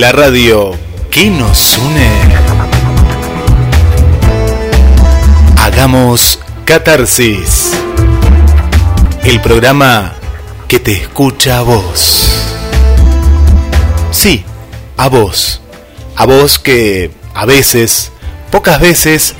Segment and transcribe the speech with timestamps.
[0.00, 0.74] La radio
[1.10, 2.08] que nos une.
[5.58, 7.72] Hagamos Catarsis,
[9.22, 10.14] el programa
[10.68, 12.32] que te escucha a vos.
[14.10, 14.42] Sí,
[14.96, 15.60] a vos.
[16.16, 18.10] A vos que a veces,
[18.50, 19.34] pocas veces,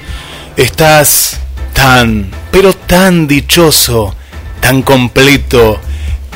[0.58, 1.38] estás
[1.72, 4.14] tan, pero tan dichoso,
[4.60, 5.80] tan completo,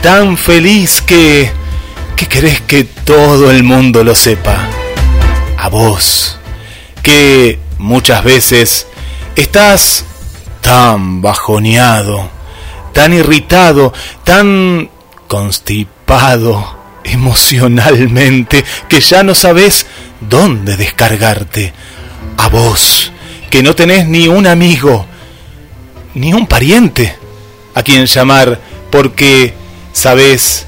[0.01, 1.53] tan feliz que
[2.17, 4.69] ¿Qué querés que todo el mundo lo sepa?
[5.59, 6.39] A vos,
[7.03, 8.87] que muchas veces
[9.35, 10.05] estás
[10.61, 12.31] tan bajoneado,
[12.93, 13.93] tan irritado,
[14.23, 14.89] tan
[15.27, 19.87] constipado emocionalmente que ya no sabes
[20.21, 21.73] dónde descargarte.
[22.37, 23.11] A vos,
[23.51, 25.05] que no tenés ni un amigo,
[26.15, 27.17] ni un pariente
[27.75, 28.61] a quien llamar
[28.91, 29.55] porque
[29.93, 30.67] sabes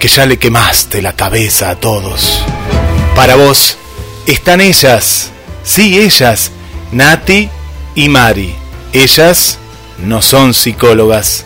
[0.00, 2.42] que ya le quemaste la cabeza a todos.
[3.14, 3.76] Para vos
[4.26, 5.30] están ellas,
[5.62, 6.50] sí, ellas,
[6.90, 7.50] Nati
[7.94, 8.54] y Mari.
[8.94, 9.58] Ellas
[9.98, 11.44] no son psicólogas,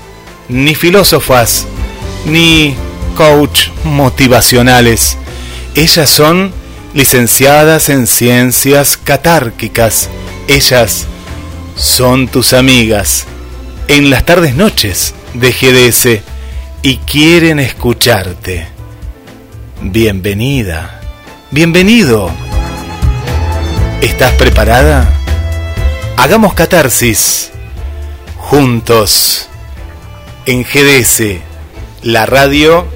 [0.49, 1.67] ni filósofas,
[2.27, 2.77] ni
[3.17, 5.19] coach motivacionales.
[5.75, 6.53] Ellas son
[6.95, 10.09] licenciadas en ciencias catárquicas.
[10.47, 11.07] Ellas
[11.75, 13.27] son tus amigas
[13.89, 16.34] en las tardes noches de GDS
[16.85, 18.69] y quieren escucharte.
[19.81, 21.01] Bienvenida,
[21.51, 22.31] bienvenido.
[24.03, 25.11] ¿Estás preparada?
[26.19, 27.51] Hagamos catarsis
[28.37, 29.49] juntos
[30.45, 31.41] en GDS,
[32.03, 32.87] la radio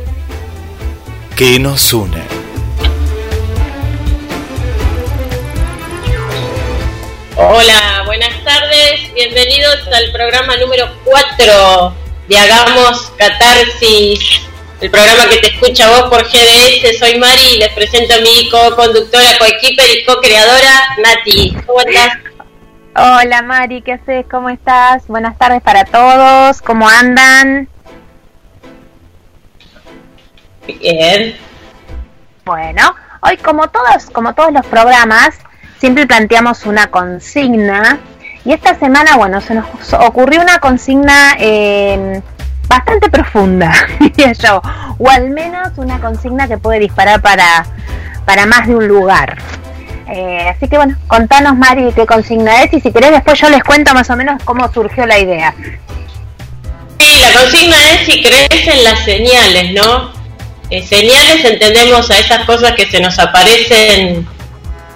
[1.35, 2.23] que nos une.
[7.37, 14.43] Hola, buenas tardes, bienvenidos al programa número 4 de Hagamos Catarsis,
[14.83, 16.99] el programa que te escucha vos por GDS.
[16.99, 21.57] Soy Mari y les presento a mi co-conductora, co-equiper y co-creadora, Nati.
[21.67, 22.19] ¿Cómo estás?
[22.95, 24.27] Hola Mari, ¿qué haces?
[24.31, 25.07] ¿Cómo estás?
[25.07, 27.67] Buenas tardes para todos, ¿cómo andan?
[30.67, 31.35] Bien.
[32.45, 35.39] Bueno, hoy como todos, como todos los programas,
[35.79, 37.99] siempre planteamos una consigna
[38.45, 42.23] y esta semana, bueno, se nos ocurrió una consigna eh,
[42.69, 44.63] bastante profunda, diría yo,
[44.99, 47.67] o al menos una consigna que puede disparar para,
[48.25, 49.39] para más de un lugar.
[50.11, 53.63] Eh, así que bueno, contanos Mari qué consigna es y si querés después yo les
[53.63, 55.55] cuento más o menos cómo surgió la idea.
[56.99, 60.13] Sí, la consigna es si crees en las señales, ¿no?
[60.71, 64.27] Eh, señales entendemos a esas cosas que se nos aparecen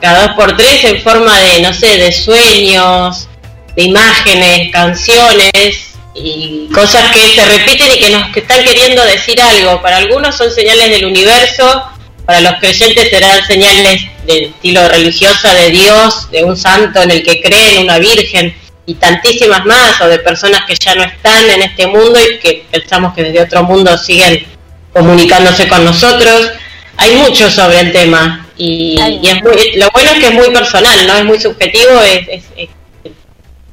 [0.00, 3.29] cada dos por tres en forma de, no sé, de sueños,
[3.77, 9.81] de imágenes, canciones y cosas que se repiten y que nos están queriendo decir algo.
[9.81, 11.85] Para algunos son señales del universo,
[12.27, 17.23] para los creyentes serán señales del estilo religiosa de Dios, de un santo en el
[17.23, 18.55] que creen, una virgen.
[18.85, 22.67] y tantísimas más, o de personas que ya no están en este mundo y que
[22.69, 24.45] pensamos que desde otro mundo siguen
[24.93, 26.51] comunicándose con nosotros.
[26.97, 31.07] Hay mucho sobre el tema y, es muy, lo bueno es que es muy personal,
[31.07, 32.41] no es muy subjetivo, es,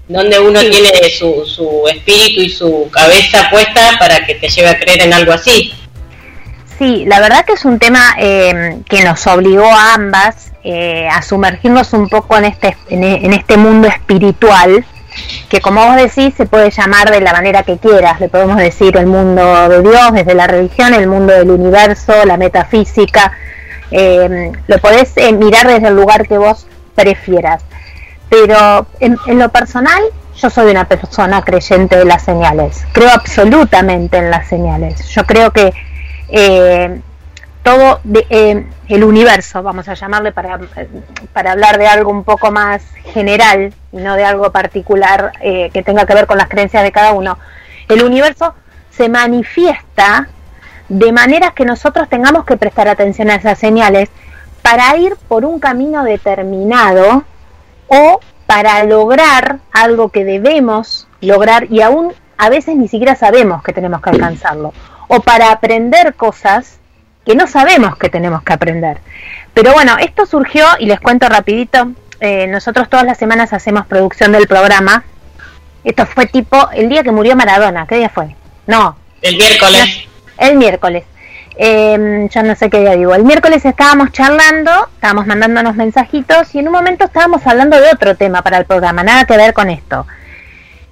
[0.09, 4.79] donde uno tiene su, su espíritu y su cabeza puesta para que te lleve a
[4.79, 5.71] creer en algo así.
[6.79, 11.21] Sí, la verdad que es un tema eh, que nos obligó a ambas eh, a
[11.21, 14.83] sumergirnos un poco en este, en, este mundo espiritual,
[15.47, 18.97] que como vos decís se puede llamar de la manera que quieras, le podemos decir
[18.97, 23.33] el mundo de Dios, desde la religión, el mundo del universo, la metafísica,
[23.91, 26.65] eh, lo podés mirar desde el lugar que vos
[26.95, 27.63] prefieras.
[28.29, 30.01] Pero en, lo personal,
[30.35, 35.51] yo soy una persona creyente de las señales, creo absolutamente en las señales, yo creo
[35.51, 35.73] que
[36.29, 37.01] eh,
[37.63, 37.99] todo
[38.29, 40.59] eh, el universo, vamos a llamarle para,
[41.33, 42.83] para hablar de algo un poco más
[43.13, 46.91] general y no de algo particular eh, que tenga que ver con las creencias de
[46.91, 47.37] cada uno,
[47.87, 48.53] el universo
[48.91, 50.29] se manifiesta
[50.87, 54.09] de maneras que nosotros tengamos que prestar atención a esas señales
[54.61, 57.23] para ir por un camino determinado
[57.89, 63.73] o para lograr algo que debemos lograr y aún a veces ni siquiera sabemos que
[63.73, 64.73] tenemos que alcanzarlo
[65.07, 66.79] o para aprender cosas
[67.25, 68.99] que no sabemos que tenemos que aprender.
[69.53, 71.91] Pero bueno, esto surgió y les cuento rapidito.
[72.21, 75.03] Eh, nosotros todas las semanas hacemos producción del programa.
[75.83, 77.85] Esto fue tipo el día que murió Maradona.
[77.87, 78.35] ¿Qué día fue?
[78.67, 78.95] No.
[79.21, 80.07] El miércoles.
[80.37, 81.03] el miércoles.
[81.61, 83.13] Eh, yo no sé qué día digo.
[83.13, 88.15] El miércoles estábamos charlando, estábamos mandándonos mensajitos y en un momento estábamos hablando de otro
[88.15, 90.07] tema para el programa, nada que ver con esto.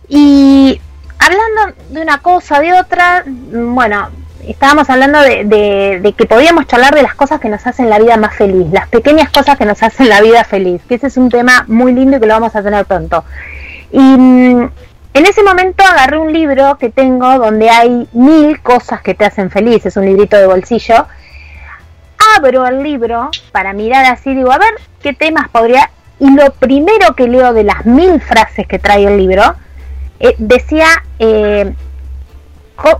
[0.09, 0.81] Y
[1.19, 4.09] hablando de una cosa, de otra, bueno,
[4.45, 8.35] estábamos hablando de, que podíamos charlar de las cosas que nos hacen la vida más
[8.35, 11.63] feliz, las pequeñas cosas que nos hacen la vida feliz, que ese es un tema
[11.69, 13.23] muy lindo y que lo vamos a tener pronto.
[13.93, 14.69] Y mm,
[15.13, 19.49] en ese momento agarré un libro que tengo donde hay mil cosas que te hacen
[19.49, 21.07] feliz, es un librito de bolsillo.
[22.37, 25.89] Abro el libro para mirar así, digo, a ver qué temas podría...
[26.19, 29.55] Y lo primero que leo de las mil frases que trae el libro
[30.19, 30.87] eh, decía,
[31.19, 31.73] eh,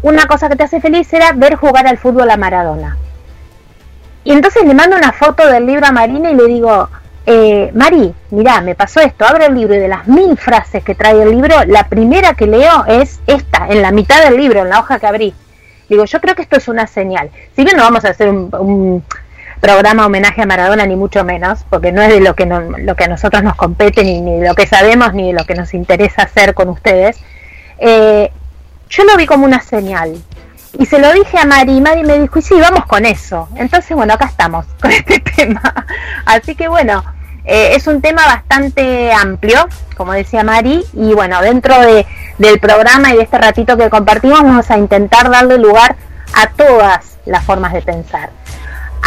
[0.03, 2.97] una cosa que te hace feliz era ver jugar al fútbol a Maradona.
[4.23, 6.89] Y entonces le mando una foto del libro a Marina y le digo,
[7.29, 10.95] eh, Mari, mirá, me pasó esto, abre el libro y de las mil frases que
[10.95, 14.69] trae el libro, la primera que leo es esta, en la mitad del libro, en
[14.69, 15.33] la hoja que abrí.
[15.89, 17.29] Digo, yo creo que esto es una señal.
[17.53, 19.03] Si bien no vamos a hacer un,
[19.59, 23.03] programa homenaje a Maradona, ni mucho menos, porque no es de lo que, lo que
[23.03, 25.73] a nosotros nos compete, ni, ni de lo que sabemos, ni de lo que nos
[25.73, 27.19] interesa hacer con ustedes.
[27.79, 28.31] Eh,
[28.89, 30.15] yo lo vi como una señal.
[30.79, 33.49] Y se lo dije a Mari, y Mari me dijo, y sí, vamos con eso.
[33.55, 35.61] Entonces, bueno, acá estamos con este tema.
[36.25, 37.03] Así que bueno,
[37.45, 42.05] eh, es un tema bastante amplio, como decía Mari, y bueno, dentro de,
[42.37, 45.95] del programa y de este ratito que compartimos, vamos a intentar darle lugar
[46.33, 48.29] a todas las formas de pensar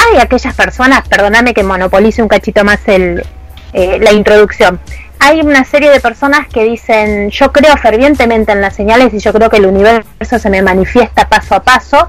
[0.01, 3.25] hay aquellas personas, perdóname que monopolice un cachito más el,
[3.73, 4.81] eh, la introducción,
[5.21, 9.33] hay una serie de personas que dicen, yo creo fervientemente en las señales y yo
[9.33, 12.09] creo que el universo se me manifiesta paso a paso,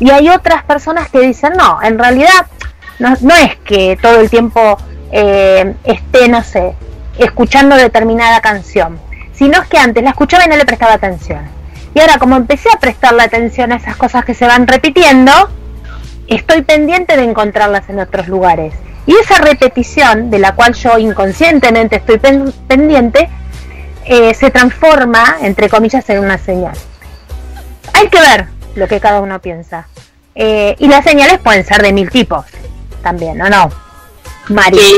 [0.00, 2.46] y hay otras personas que dicen, no, en realidad
[2.98, 4.76] no, es que todo el tiempo
[5.12, 6.74] eh, esté, no sé,
[7.16, 8.98] escuchando determinada canción,
[9.32, 11.42] sino es que antes la escuchaba y no le prestaba atención.
[11.94, 15.32] Y ahora como empecé a prestarle atención a esas cosas que se van repitiendo,
[16.26, 18.74] estoy pendiente de encontrarlas en otros lugares.
[19.08, 22.18] Y esa repetición, de la cual yo inconscientemente estoy
[22.68, 23.30] pendiente,
[24.04, 26.76] eh, se transforma, entre comillas, en una señal.
[27.94, 29.88] Hay que ver lo que cada uno piensa.
[30.34, 32.44] Eh, y las señales pueden ser de mil tipos
[33.02, 33.70] también, ¿o no?
[34.48, 34.78] María.
[34.78, 34.94] Sí,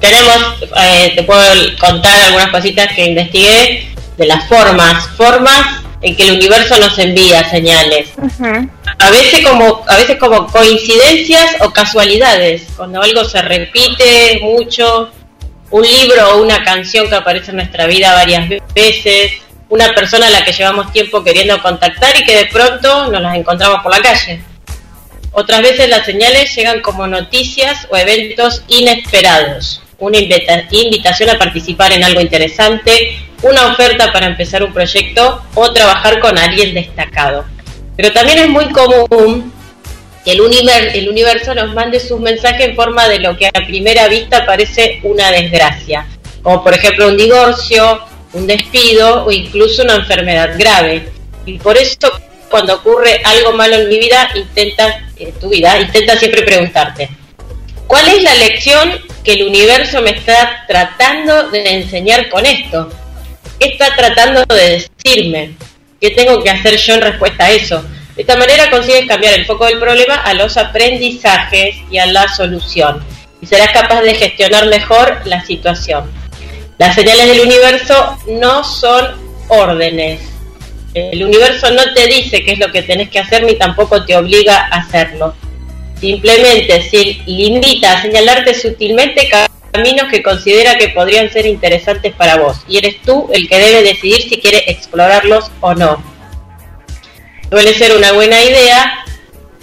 [0.00, 1.42] eh, te puedo
[1.78, 5.06] contar algunas cositas que investigué de las formas.
[5.18, 8.10] Formas en que el universo nos envía señales.
[8.98, 15.10] A veces como a veces como coincidencias o casualidades, cuando algo se repite mucho,
[15.70, 19.32] un libro o una canción que aparece en nuestra vida varias veces,
[19.70, 23.34] una persona a la que llevamos tiempo queriendo contactar y que de pronto nos las
[23.34, 24.42] encontramos por la calle.
[25.32, 32.04] Otras veces las señales llegan como noticias o eventos inesperados, una invitación a participar en
[32.04, 37.44] algo interesante, una oferta para empezar un proyecto o trabajar con alguien destacado.
[37.96, 39.52] Pero también es muy común
[40.24, 44.46] que el, universo nos mande sus mensajes en forma de lo que a primera vista
[44.46, 46.06] parece una desgracia,
[46.42, 48.00] como por ejemplo un divorcio,
[48.32, 51.10] un despido o incluso una enfermedad grave.
[51.44, 52.10] Y por eso
[52.48, 57.10] cuando ocurre algo malo en mi vida, intenta, en tu vida, intenta siempre preguntarte,
[57.86, 62.90] ¿cuál es la lección que el universo me está tratando de enseñar con esto?
[63.58, 65.54] ¿Qué está tratando de decirme?
[66.00, 67.84] ¿Qué tengo que hacer yo en respuesta a eso?
[68.16, 72.28] De esta manera consigues cambiar el foco del problema a los aprendizajes y a la
[72.28, 73.04] solución.
[73.40, 76.10] Y serás capaz de gestionar mejor la situación.
[76.78, 79.14] Las señales del universo no son
[79.48, 80.20] órdenes.
[80.94, 84.16] El universo no te dice qué es lo que tenés que hacer ni tampoco te
[84.16, 85.34] obliga a hacerlo.
[86.00, 89.28] Simplemente se limita a señalarte sutilmente
[89.74, 92.58] caminos que considera que podrían ser interesantes para vos.
[92.68, 96.14] Y eres tú el que debe decidir si quiere explorarlos o no
[97.54, 99.04] suele ser una buena idea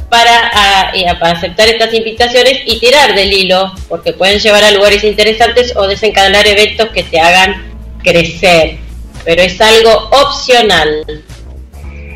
[0.09, 5.03] para, eh, para aceptar estas invitaciones y tirar del hilo, porque pueden llevar a lugares
[5.03, 7.69] interesantes o desencadenar eventos que te hagan
[8.01, 8.77] crecer.
[9.25, 11.05] Pero es algo opcional.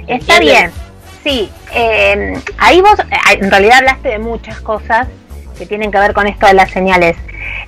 [0.08, 0.72] Está bien,
[1.24, 1.50] sí.
[1.74, 5.08] Em, ahí vos, eh, en realidad hablaste de muchas cosas
[5.56, 7.18] que tienen que ver con esto de las señales.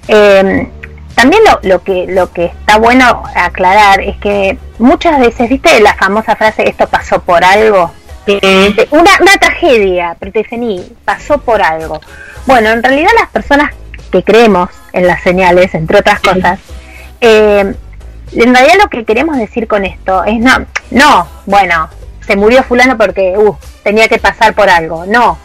[0.08, 0.68] Eh,
[1.16, 5.96] también lo, lo, que, lo que está bueno aclarar es que muchas veces, viste la
[5.96, 7.92] famosa frase, esto pasó por algo.
[8.92, 12.02] Una, una tragedia, pero te dicen, pasó por algo.
[12.46, 13.74] Bueno, en realidad las personas
[14.12, 16.60] que creemos en las señales, entre otras cosas,
[17.22, 17.74] eh,
[18.34, 21.90] en realidad lo que queremos decir con esto es, no, no, bueno,
[22.26, 25.06] se murió fulano porque uh, tenía que pasar por algo.
[25.06, 25.38] No,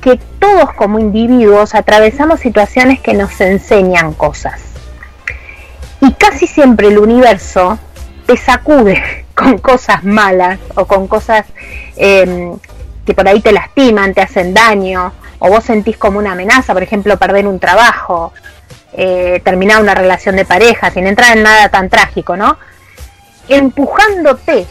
[0.00, 4.60] que todos como individuos atravesamos situaciones que nos enseñan cosas.
[6.00, 7.78] Y casi siempre el universo
[8.26, 11.46] te sacude con cosas malas o con cosas
[11.96, 12.56] em,
[13.04, 16.82] que por ahí te lastiman, te hacen daño, o vos sentís como una amenaza, por
[16.82, 18.32] ejemplo, perder un trabajo,
[18.92, 22.58] eh, terminar una relación de pareja, sin entrar en nada tan trágico, ¿no?
[23.48, 24.66] Empujándote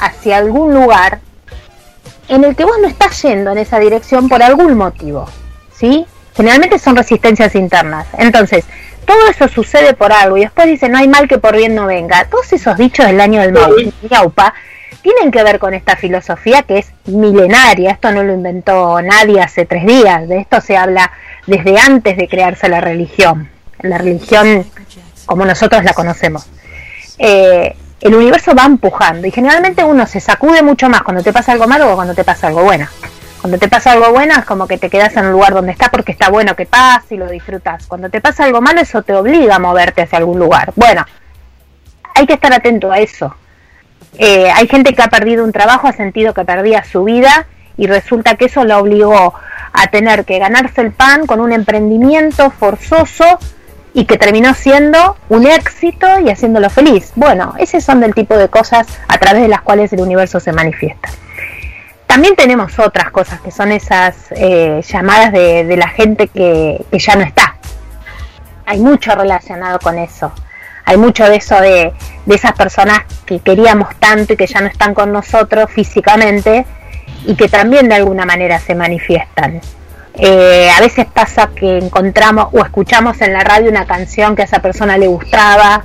[0.00, 1.20] hacia algún lugar
[2.28, 5.26] en el que vos no estás yendo en esa dirección por algún motivo,
[5.74, 6.06] ¿sí?
[6.34, 8.06] Generalmente son resistencias internas.
[8.16, 8.64] Entonces,
[9.04, 11.86] todo eso sucede por algo y después dice no hay mal que por bien no
[11.86, 12.26] venga.
[12.26, 13.54] Todos esos dichos del año del
[14.10, 14.54] Maupa
[15.02, 17.92] tienen que ver con esta filosofía que es milenaria.
[17.92, 20.28] Esto no lo inventó nadie hace tres días.
[20.28, 21.10] De esto se habla
[21.46, 23.48] desde antes de crearse la religión.
[23.80, 24.66] La religión
[25.24, 26.46] como nosotros la conocemos.
[27.18, 31.52] Eh, el universo va empujando y generalmente uno se sacude mucho más cuando te pasa
[31.52, 32.86] algo malo o cuando te pasa algo bueno.
[33.40, 35.90] Cuando te pasa algo bueno es como que te quedas en un lugar donde está
[35.90, 37.86] porque está bueno que pase y lo disfrutas.
[37.86, 40.72] Cuando te pasa algo malo eso te obliga a moverte hacia algún lugar.
[40.76, 41.04] Bueno,
[42.14, 43.34] hay que estar atento a eso.
[44.16, 47.86] Eh, hay gente que ha perdido un trabajo, ha sentido que perdía su vida y
[47.86, 49.34] resulta que eso lo obligó
[49.72, 53.38] a tener que ganarse el pan con un emprendimiento forzoso
[53.94, 57.12] y que terminó siendo un éxito y haciéndolo feliz.
[57.14, 60.52] Bueno, ese son del tipo de cosas a través de las cuales el universo se
[60.52, 61.08] manifiesta.
[62.08, 67.22] También tenemos otras cosas que son esas eh, llamadas de, la gente que, ya no
[67.22, 67.56] está.
[68.64, 70.32] Hay mucho relacionado con eso.
[70.86, 71.92] Hay mucho de eso de,
[72.26, 76.64] esas personas que queríamos tanto y que ya no están con nosotros físicamente
[77.26, 79.60] y que también de alguna manera se manifiestan.
[80.14, 84.44] Eh, a veces pasa que encontramos o escuchamos en la radio una canción que a
[84.46, 85.84] esa persona le gustaba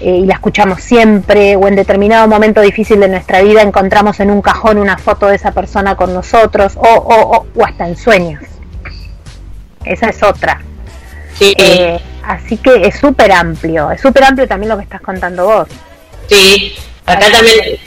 [0.00, 4.30] eh, y la escuchamos siempre, o en determinado momento difícil de nuestra vida encontramos en
[4.30, 8.42] un cajón una foto de esa persona con nosotros, o, o, o, hasta en sueños.
[9.84, 10.60] Esa es otra.
[11.34, 11.54] Sí.
[11.56, 15.68] Eh, así que es súper amplio, es súper amplio también lo que estás contando vos.
[16.28, 16.74] Sí,
[17.06, 17.78] acá también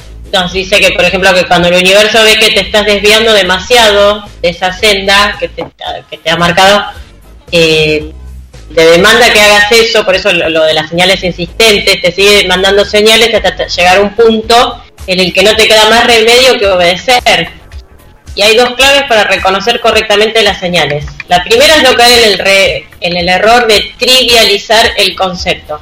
[0.41, 4.25] nos dice que, por ejemplo, que cuando el universo ve que te estás desviando demasiado
[4.41, 6.85] de esa senda que te, ha marcado,
[7.51, 8.11] eh,
[8.73, 12.83] te demanda que hagas eso, por eso lo, de las señales insistentes, te sigue mandando
[12.83, 16.67] señales hasta llegar a un punto en el que no te queda más remedio que
[16.67, 17.49] obedecer.
[18.35, 21.05] Y hay dos claves para reconocer correctamente las señales.
[21.29, 25.79] La primera es no caer en el, re, en el error de trivializar el concepto.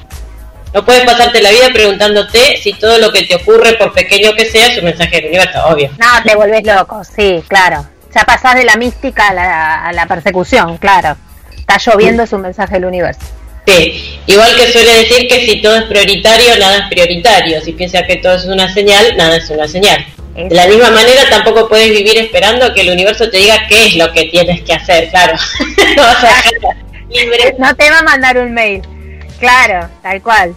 [0.74, 4.46] No puedes pasarte la vida preguntándote si todo lo que te ocurre, por pequeño que
[4.46, 5.92] sea, es un mensaje del universo, obvio.
[6.00, 7.86] No, te vuelves loco, sí, claro.
[8.14, 11.16] Ya pasás de la mística a la, a la persecución, claro.
[11.56, 13.22] Está lloviendo es un mensaje del universo.
[13.66, 17.62] Sí, igual que suele decir que si todo es prioritario, nada es prioritario.
[17.62, 20.06] Si piensas que todo es una señal, nada es una señal.
[20.36, 23.96] De la misma manera, tampoco puedes vivir esperando que el universo te diga qué es
[23.96, 25.36] lo que tienes que hacer, claro.
[27.60, 28.82] No te va a mandar un mail.
[29.44, 30.56] Claro, tal cual.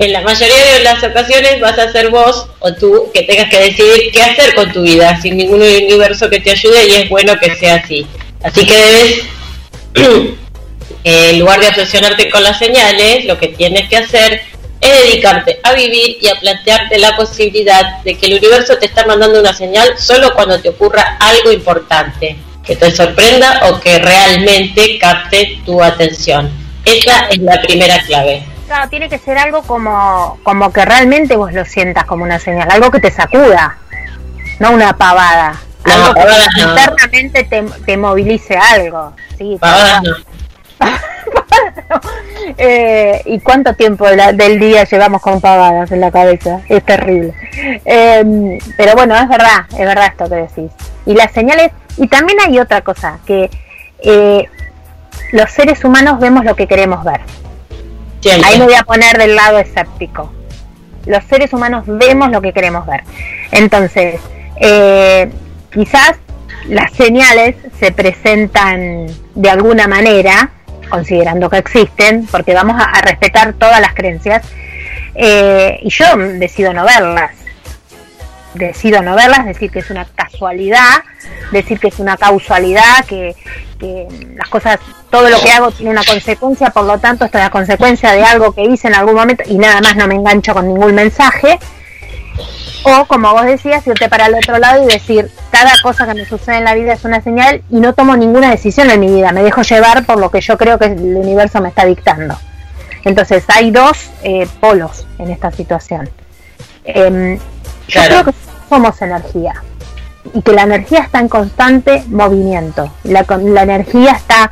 [0.00, 3.60] En la mayoría de las ocasiones vas a ser vos o tú que tengas que
[3.60, 7.38] decidir qué hacer con tu vida, sin ningún universo que te ayude y es bueno
[7.38, 8.04] que sea así.
[8.42, 9.22] Así que debes
[11.04, 14.42] en lugar de obsesionarte con las señales, lo que tienes que hacer
[14.80, 19.06] es dedicarte a vivir y a plantearte la posibilidad de que el universo te está
[19.06, 22.36] mandando una señal solo cuando te ocurra algo importante,
[22.66, 26.59] que te sorprenda o que realmente capte tu atención.
[26.84, 28.42] Esa es la primera clave.
[28.66, 32.70] claro, tiene que ser algo como, como que realmente vos lo sientas como una señal,
[32.70, 33.76] algo que te sacuda,
[34.58, 35.54] no una pavada.
[35.84, 36.68] No, algo que pavadas no.
[36.70, 39.12] internamente te, te movilice algo.
[39.38, 40.14] Sí, Pavadas no.
[42.56, 46.60] Eh, ¿Y cuánto tiempo de la- del día llevamos con pavadas en la cabeza?
[46.68, 47.32] Es terrible.
[47.84, 50.70] Eh, pero bueno, es verdad, es verdad esto que decís.
[51.06, 53.50] Y las señales, y también hay otra cosa, que
[54.02, 54.48] eh,
[55.32, 57.20] los seres humanos vemos lo que queremos ver.
[58.20, 58.48] Siempre.
[58.48, 60.32] Ahí me voy a poner del lado escéptico.
[61.06, 63.02] Los seres humanos vemos lo que queremos ver.
[63.50, 64.20] Entonces,
[64.56, 65.30] eh,
[65.72, 66.18] quizás
[66.68, 70.50] las señales se presentan de alguna manera,
[70.90, 74.46] considerando que existen, porque vamos a, a respetar todas las creencias,
[75.14, 77.32] eh, y yo decido no verlas.
[78.54, 81.04] Decido no verlas, decir que es una casualidad,
[81.52, 83.36] decir que es una causalidad, que,
[84.34, 84.78] las cosas,
[85.08, 88.22] todo lo que hago tiene una consecuencia, por lo tanto esto es la consecuencia de
[88.22, 91.58] algo que hice en algún momento y nada más no me engancho con ningún mensaje.
[92.82, 96.24] O como vos decías, irte para el otro lado y decir, cada cosa que me
[96.24, 99.32] sucede en la vida es una señal y no tomo ninguna decisión en mi vida,
[99.32, 102.38] me dejo llevar por lo que yo creo que el universo me está dictando.
[103.04, 106.08] Entonces hay dos eh, polos en esta situación.
[107.94, 108.22] Em, yo Claro.
[108.22, 109.54] creo que somos energía
[110.34, 112.92] y que la energía está en constante movimiento.
[113.04, 114.50] La, la energía está,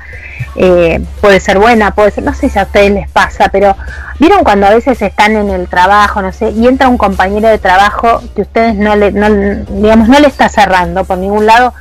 [0.56, 3.76] eh, puede ser buena, puede ser, no sé si a ustedes les pasa, pero
[4.18, 7.58] vieron cuando a veces están en el trabajo, no sé, y entra un compañero de
[7.58, 9.28] trabajo que ustedes no le, no,
[9.70, 11.74] digamos, no le está cerrando por ningún lado.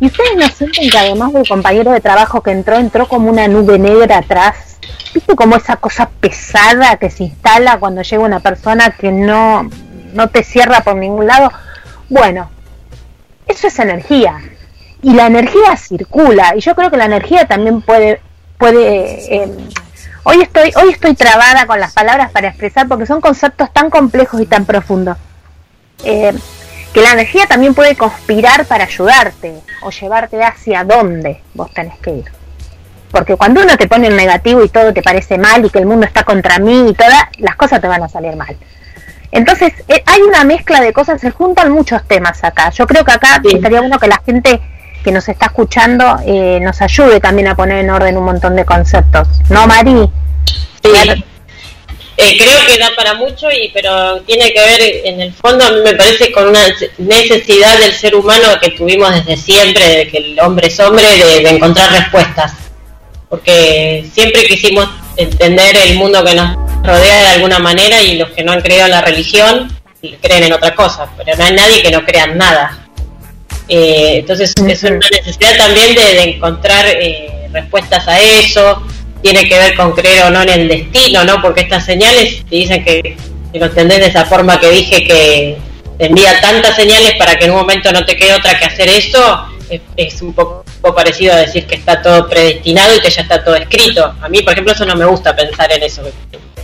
[0.00, 3.46] Y ustedes no sienten que además del compañero de trabajo que entró, entró como una
[3.48, 4.78] nube negra atrás.
[5.14, 9.68] ¿Viste como esa cosa pesada que se instala cuando llega una persona que no,
[10.12, 11.52] no te cierra por ningún lado?
[12.08, 12.50] Bueno,
[13.46, 14.40] eso es energía.
[15.02, 16.54] Y la energía circula.
[16.56, 18.20] Y yo creo que la energía también puede,
[18.58, 19.50] puede eh,
[20.24, 24.40] hoy estoy, hoy estoy trabada con las palabras para expresar porque son conceptos tan complejos
[24.40, 25.16] y tan profundos.
[26.04, 26.34] Eh,
[26.92, 32.10] que la energía también puede conspirar para ayudarte o llevarte hacia donde vos tenés que
[32.10, 32.24] ir.
[33.10, 35.86] Porque cuando uno te pone en negativo y todo te parece mal y que el
[35.86, 38.56] mundo está contra mí y todas, las cosas te van a salir mal.
[39.32, 42.70] Entonces, eh, hay una mezcla de cosas, se juntan muchos temas acá.
[42.70, 43.54] Yo creo que acá Sí.
[43.56, 44.60] estaría bueno que la gente
[45.04, 48.64] que nos está escuchando eh, nos ayude también a poner en orden un montón de
[48.64, 49.28] conceptos.
[49.48, 50.10] ¿No, Mari?
[50.82, 51.24] Sí.
[52.22, 55.70] Eh, creo que da para mucho, y pero tiene que ver, en el fondo, a
[55.70, 56.60] mí me parece con una
[56.98, 61.40] necesidad del ser humano que tuvimos desde siempre, de que el hombre es hombre, de,
[61.44, 62.52] de encontrar respuestas.
[63.30, 64.86] Porque siempre quisimos
[65.22, 68.86] entender el mundo que nos rodea de alguna manera y los que no han creído
[68.86, 69.80] en la religión
[70.20, 72.78] creen en otra cosa, pero no hay nadie que no crea en nada.
[73.68, 78.82] Eh, entonces es una necesidad también de, de encontrar eh, respuestas a eso,
[79.22, 81.40] tiene que ver con creer o no en el destino, ¿no?
[81.42, 83.16] Porque estas señales te dicen que,
[83.52, 85.58] si lo entendés de esa forma que dije, que
[85.98, 88.88] te envía tantas señales para que en un momento no te quede otra que hacer
[88.88, 93.22] eso, es, es un poco parecido a decir que está todo predestinado y que ya
[93.22, 94.14] está todo escrito.
[94.20, 96.02] A mí, por ejemplo, eso no me gusta pensar en eso,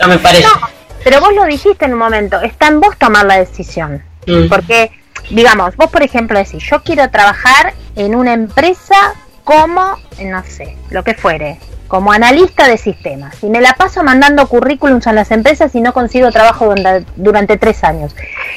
[0.00, 0.44] no me parece.
[0.44, 0.68] No,
[1.04, 4.02] pero vos lo dijiste en un momento, está en vos tomar la decisión.
[4.26, 4.48] Mm.
[4.48, 4.90] Porque,
[5.30, 11.04] digamos, vos por ejemplo decís, yo quiero trabajar en una empresa como, no sé, lo
[11.04, 13.36] que fuere, como analista de sistemas.
[13.42, 17.56] Y me la paso mandando currículums a las empresas y no consigo trabajo durante, durante
[17.56, 18.14] tres años.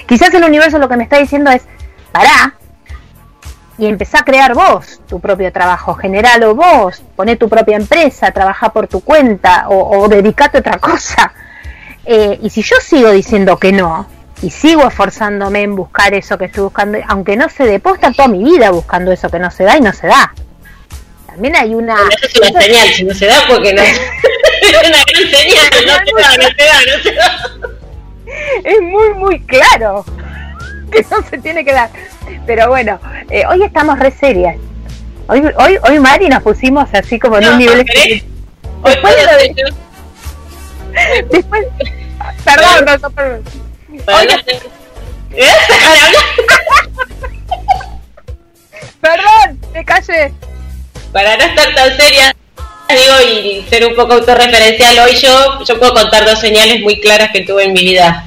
[0.07, 1.61] Quizás el universo lo que me está diciendo es,
[2.11, 2.55] pará,
[3.79, 8.69] y empezá a crear vos tu propio trabajo, generalo vos, poné tu propia empresa, trabajá
[8.73, 11.33] por tu cuenta o, o dedicate a otra cosa.
[12.05, 14.07] Eh, y si yo sigo diciendo que no,
[14.41, 18.13] y sigo esforzándome en buscar eso que estoy buscando, aunque no se dé, puedo estar
[18.13, 20.33] toda mi vida buscando eso que no se da y no se da.
[21.27, 21.95] También hay una...
[21.95, 23.81] Bueno, eso es una señal, si no se da, porque no.
[24.61, 27.37] es una gran señal, no se da, no se da, no se da.
[28.63, 30.05] es muy, muy claro
[30.91, 31.89] que no se tiene que dar.
[32.45, 34.55] Pero bueno, eh, hoy estamos re serias.
[35.27, 37.85] Hoy, hoy, hoy Mari nos pusimos así como en No, un nivel...
[38.83, 41.65] Después de lo de- puedo Después...
[42.43, 43.43] Perdón, perdón.
[44.07, 44.61] No ser-
[45.35, 45.51] ¿Eh?
[49.01, 50.33] Perdón, me callé.
[51.13, 52.35] para no estar tan seria,
[52.89, 57.29] digo, y ser un poco autorreferencial, hoy yo, yo puedo contar dos señales muy claras
[57.31, 58.25] que tuve en mi vida.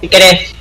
[0.00, 0.54] Si querés.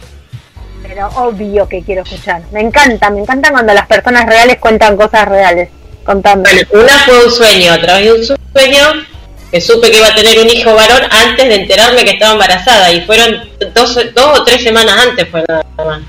[0.93, 2.41] Pero obvio que quiero escuchar.
[2.51, 5.69] Me encanta, me encanta cuando las personas reales cuentan cosas reales.
[6.03, 6.49] Contando.
[6.49, 9.05] Bueno, una fue un sueño, otra vez un sueño
[9.49, 12.91] que supe que iba a tener un hijo varón antes de enterarme que estaba embarazada
[12.91, 16.01] y fueron dos, dos o tres semanas antes fue nada más.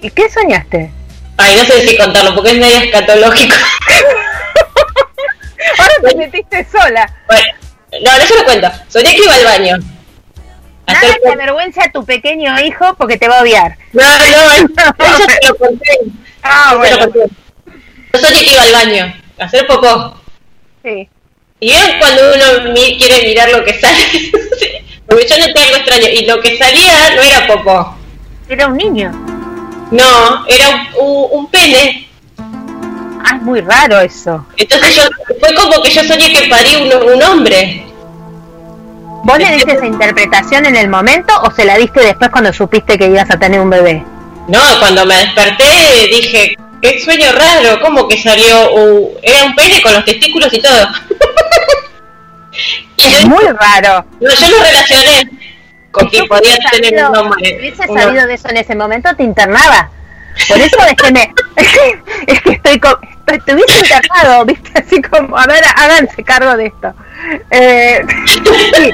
[0.00, 0.90] ¿Y qué soñaste?
[1.36, 3.54] Ay, no sé si contarlo porque es medio escatológico.
[5.78, 7.12] Ahora te metiste sola.
[7.26, 7.44] Bueno,
[8.02, 8.70] No, no se lo cuento.
[8.88, 9.76] Soñé que iba al baño.
[10.86, 13.76] Nada te avergüenza a tu pequeño hijo porque te va a odiar.
[13.92, 15.98] No, no, eso te lo conté.
[16.42, 16.98] Ah, bueno.
[18.12, 20.16] Yo soñé que iba al baño a hacer popó.
[20.84, 21.08] Sí.
[21.60, 23.96] Y es cuando uno mi- quiere mirar lo que sale.
[25.08, 26.06] Porque yo noté algo extraño.
[26.12, 27.96] Y lo que salía no era popó.
[28.48, 29.10] Era un niño.
[29.90, 32.08] No, era un, un- un pene.
[32.38, 34.46] Ah, es muy raro eso.
[34.56, 35.02] Entonces yo,
[35.40, 37.84] fue como que yo soñé que parí un, un hombre.
[39.26, 42.96] ¿Vos le diste esa interpretación en el momento o se la diste después cuando supiste
[42.96, 44.04] que ibas a tener un bebé?
[44.46, 45.64] No, cuando me desperté
[46.10, 48.70] dije, qué sueño raro, ¿cómo que salió?
[48.72, 50.86] un- era un pene con los testículos y todo.
[52.96, 54.04] y Es yo, muy raro.
[54.20, 55.30] no, yo lo relacioné
[55.90, 57.56] con que podía tener un hombre.
[57.58, 59.90] hubiese sabido de eso en ese momento, te internaba.
[60.48, 61.32] Por eso es que me.
[62.28, 62.78] Es que estoy.
[62.78, 64.70] co- estoy- te hubiese internado, ¿viste?
[64.78, 66.92] Así como, a ver, háganse cargo de esto.
[67.50, 68.90] Eh, sí.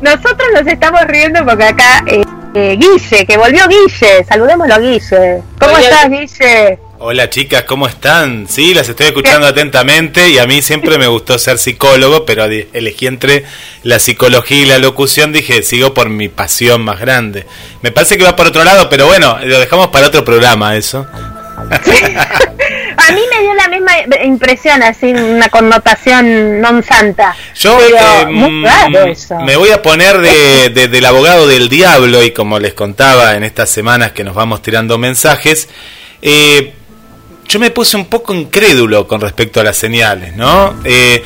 [0.00, 2.02] Nosotros nos estamos riendo porque acá.
[2.06, 2.22] eh,
[2.54, 4.24] eh, Guille, que volvió Guille.
[4.28, 5.42] Saludémoslo, Guille.
[5.58, 6.78] ¿Cómo estás, Guille?
[7.04, 8.46] Hola chicas, ¿cómo están?
[8.48, 13.08] Sí, las estoy escuchando atentamente y a mí siempre me gustó ser psicólogo, pero elegí
[13.08, 13.44] entre
[13.82, 17.44] la psicología y la locución, dije, sigo por mi pasión más grande.
[17.82, 21.04] Me parece que va por otro lado, pero bueno, lo dejamos para otro programa eso.
[22.96, 23.92] A mí me dio la misma
[24.24, 27.34] impresión, así, una connotación non santa.
[27.54, 29.36] Yo eh, muy mm, raro eso.
[29.40, 33.44] me voy a poner de, de- del abogado del diablo y como les contaba en
[33.44, 35.68] estas semanas que nos vamos tirando mensajes,
[36.20, 36.72] eh,
[37.48, 40.74] yo me puse un poco incrédulo con respecto a las señales, ¿no?
[40.84, 41.22] Eh,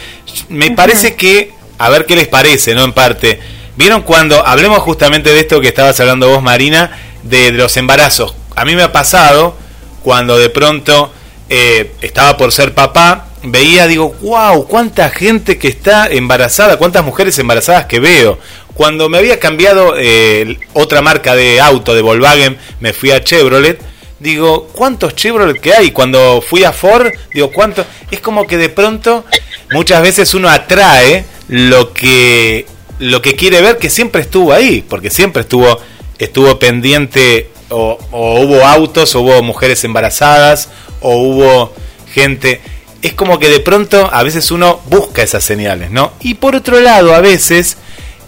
[0.49, 2.85] me parece que, a ver qué les parece, ¿no?
[2.85, 3.39] En parte,
[3.77, 6.91] ¿vieron cuando, hablemos justamente de esto que estabas hablando vos, Marina,
[7.23, 8.35] de, de los embarazos?
[8.57, 9.57] A mí me ha pasado
[10.03, 11.13] cuando de pronto
[11.49, 17.39] eh, estaba por ser papá, veía, digo, wow, cuánta gente que está embarazada, cuántas mujeres
[17.39, 18.39] embarazadas que veo.
[18.75, 23.81] Cuando me había cambiado eh, otra marca de auto, de Volkswagen, me fui a Chevrolet,
[24.19, 25.91] digo, ¿cuántos Chevrolet que hay?
[25.93, 27.87] Cuando fui a Ford, digo, ¿cuántos?
[28.11, 29.25] Es como que de pronto,
[29.73, 32.67] muchas veces uno atrae lo que,
[32.99, 35.81] lo que quiere ver, que siempre estuvo ahí, porque siempre estuvo,
[36.19, 40.69] estuvo pendiente, o, hubo autos, o hubo mujeres embarazadas,
[41.01, 41.73] o hubo
[42.13, 42.61] gente.
[43.03, 46.13] Es como que de pronto a veces uno busca esas señales, ¿no?
[46.21, 47.77] Y por otro lado, a veces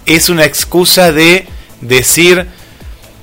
[0.07, 1.47] es una excusa de
[1.81, 2.47] decir,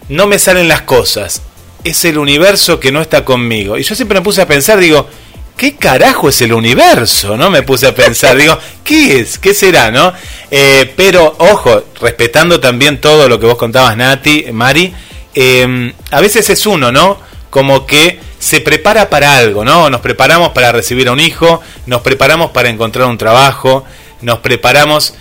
[0.09, 1.41] no me salen las cosas,
[1.83, 3.77] es el universo que no está conmigo.
[3.77, 5.07] Y yo siempre me puse a pensar, digo,
[5.55, 7.37] ¿qué carajo es el universo?
[7.37, 7.49] ¿No?
[7.49, 9.37] Me puse a pensar, digo, ¿qué es?
[9.37, 9.91] ¿Qué será?
[9.91, 10.13] ¿No?
[10.51, 14.93] Eh, pero, ojo, respetando también todo lo que vos contabas, Nati, Mari,
[15.35, 17.19] eh, a veces es uno, ¿no?
[17.49, 19.89] Como que se prepara para algo, ¿no?
[19.89, 23.85] Nos preparamos para recibir a un hijo, nos preparamos para encontrar un trabajo,
[24.21, 25.15] nos preparamos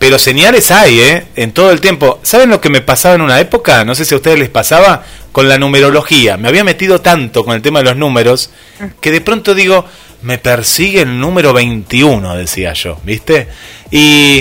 [0.00, 1.26] pero señales hay, ¿eh?
[1.36, 2.20] En todo el tiempo.
[2.22, 3.84] ¿Saben lo que me pasaba en una época?
[3.84, 6.38] No sé si a ustedes les pasaba con la numerología.
[6.38, 8.48] Me había metido tanto con el tema de los números
[9.02, 9.84] que de pronto digo,
[10.22, 13.48] me persigue el número 21, decía yo, ¿viste?
[13.90, 14.40] Y,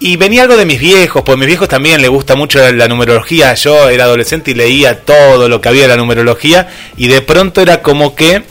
[0.00, 2.72] y venía algo de mis viejos, pues a mis viejos también les gusta mucho la,
[2.72, 3.54] la numerología.
[3.54, 7.60] Yo era adolescente y leía todo lo que había de la numerología y de pronto
[7.60, 8.42] era como que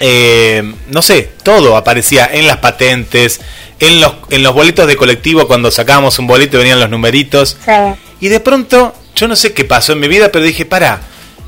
[0.00, 3.40] eh, no sé, todo aparecía en las patentes,
[3.78, 7.56] en los, en los boletos de colectivo, cuando sacábamos un boleto venían los numeritos.
[7.64, 7.72] sí.
[8.20, 11.02] Y de pronto, yo no sé qué pasó en mi vida, pero dije, para,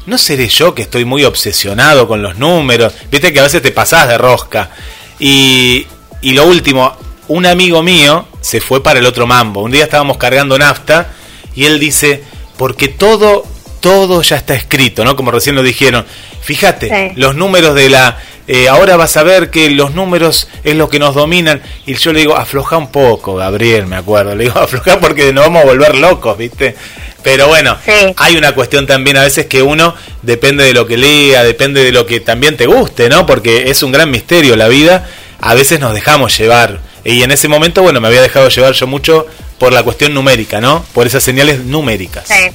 [0.04, 2.92] ¿no seré yo que estoy muy obsesionado con los números?
[3.10, 4.70] Viste que a veces te pasás de rosca.
[5.18, 5.86] Y,
[6.20, 6.94] y lo último,
[7.28, 9.62] un amigo mío se fue para el otro mambo.
[9.62, 11.08] Un día estábamos cargando nafta
[11.54, 12.22] y él dice,
[12.56, 13.44] porque todo,
[13.80, 15.16] todo ya está escrito, ¿no?
[15.16, 16.06] Como recién lo dijeron.
[16.42, 17.14] Fíjate, Sí.
[17.20, 18.18] los números de la...
[18.46, 21.60] eh, ahora vas a ver que los números es lo que nos dominan.
[21.86, 24.34] Y yo le digo, afloja un poco, Gabriel, me acuerdo.
[24.36, 26.76] Le digo, afloja porque nos vamos a volver locos, ¿viste?
[27.24, 28.14] Pero bueno, Sí.
[28.16, 31.90] hay una cuestión también a veces que uno depende de lo que lea, depende de
[31.90, 33.26] lo que también te guste, ¿no?
[33.26, 35.08] Porque es un gran misterio la vida.
[35.40, 36.78] A veces nos dejamos llevar.
[37.06, 39.26] Y en ese momento, bueno, me había dejado llevar yo mucho
[39.58, 40.84] por la cuestión numérica, ¿no?
[40.92, 42.26] Por esas señales numéricas.
[42.26, 42.50] Sí.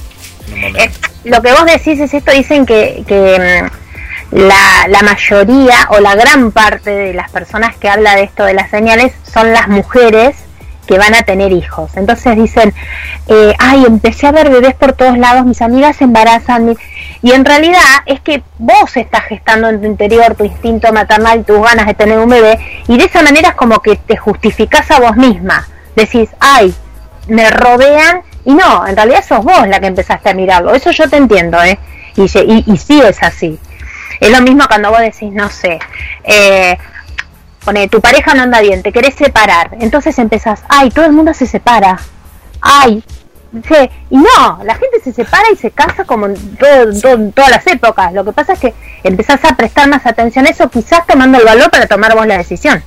[0.76, 0.90] Eh,
[1.24, 3.38] lo que vos decís es esto, dicen que, que,
[4.30, 8.44] mm, la, la mayoría o la gran parte de las personas que habla de esto
[8.44, 10.36] de las señales son las mujeres
[10.98, 11.90] van a tener hijos.
[11.96, 12.74] Entonces dicen,
[13.28, 16.66] eh, ay, empecé a ver bebés por todos lados, mis amigas se embarazan.
[16.66, 16.76] mi-".
[17.22, 21.62] Y en realidad es que vos estás gestando en tu interior tu instinto maternal, tus
[21.62, 25.00] ganas de tener un bebé, y de esa manera es como que te justificás a
[25.00, 25.68] vos misma.
[25.94, 26.74] Decís, ay,
[27.28, 30.74] me rodean y no, en realidad sos vos la que empezaste a mirarlo.
[30.74, 31.78] Eso yo te entiendo, ¿eh?
[32.16, 33.58] Y, y, y sí es así.
[34.20, 35.78] Es lo mismo cuando vos decís, no sé,
[36.24, 36.78] eh,
[37.64, 41.34] pone, tu pareja no anda bien, te querés separar, entonces empezás, ay, todo el mundo
[41.34, 41.98] se separa,
[42.60, 43.02] ay,
[44.08, 48.24] y no, la gente se separa y se casa como en todas las épocas, lo
[48.24, 51.70] que pasa es que empezás a prestar más atención a eso, quizás tomando el valor
[51.70, 52.82] para tomar vos la decisión.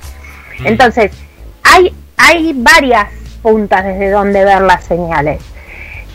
[0.60, 0.66] Mm.
[0.66, 1.12] Entonces,
[1.62, 3.08] hay, hay varias
[3.42, 5.40] puntas desde donde ver las señales.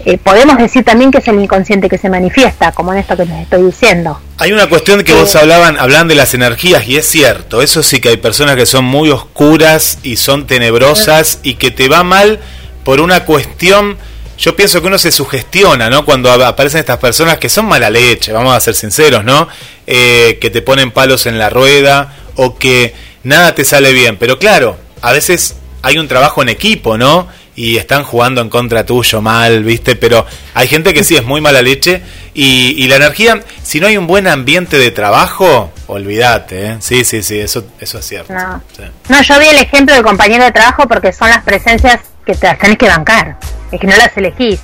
[0.06, 3.26] Eh, podemos decir también que es el inconsciente que se manifiesta, como en esto que
[3.26, 4.20] les estoy diciendo.
[4.38, 8.00] Hay una cuestión que vos hablaban, hablan de las energías, y es cierto, eso sí
[8.00, 12.40] que hay personas que son muy oscuras y son tenebrosas y que te va mal
[12.84, 13.98] por una cuestión,
[14.38, 16.04] yo pienso que uno se sugestiona, ¿no?
[16.04, 19.48] Cuando aparecen estas personas que son mala leche, vamos a ser sinceros, ¿no?
[19.86, 24.40] Eh, que te ponen palos en la rueda o que nada te sale bien, pero
[24.40, 27.28] claro, a veces hay un trabajo en equipo, ¿no?
[27.56, 29.96] Y están jugando en contra tuyo mal, ¿viste?
[29.96, 32.02] Pero hay gente que sí es muy mala leche
[32.34, 36.78] y, la energía, si no hay un buen ambiente de trabajo, olvídate, ¿eh?
[36.80, 38.34] Sí, sí, sí, eso, eso es cierto.
[38.34, 39.22] No.
[39.22, 42.58] yo vi el ejemplo del compañero de trabajo porque son las presencias que te las
[42.58, 43.38] tenés que bancar,
[43.72, 44.62] es que no las elegís.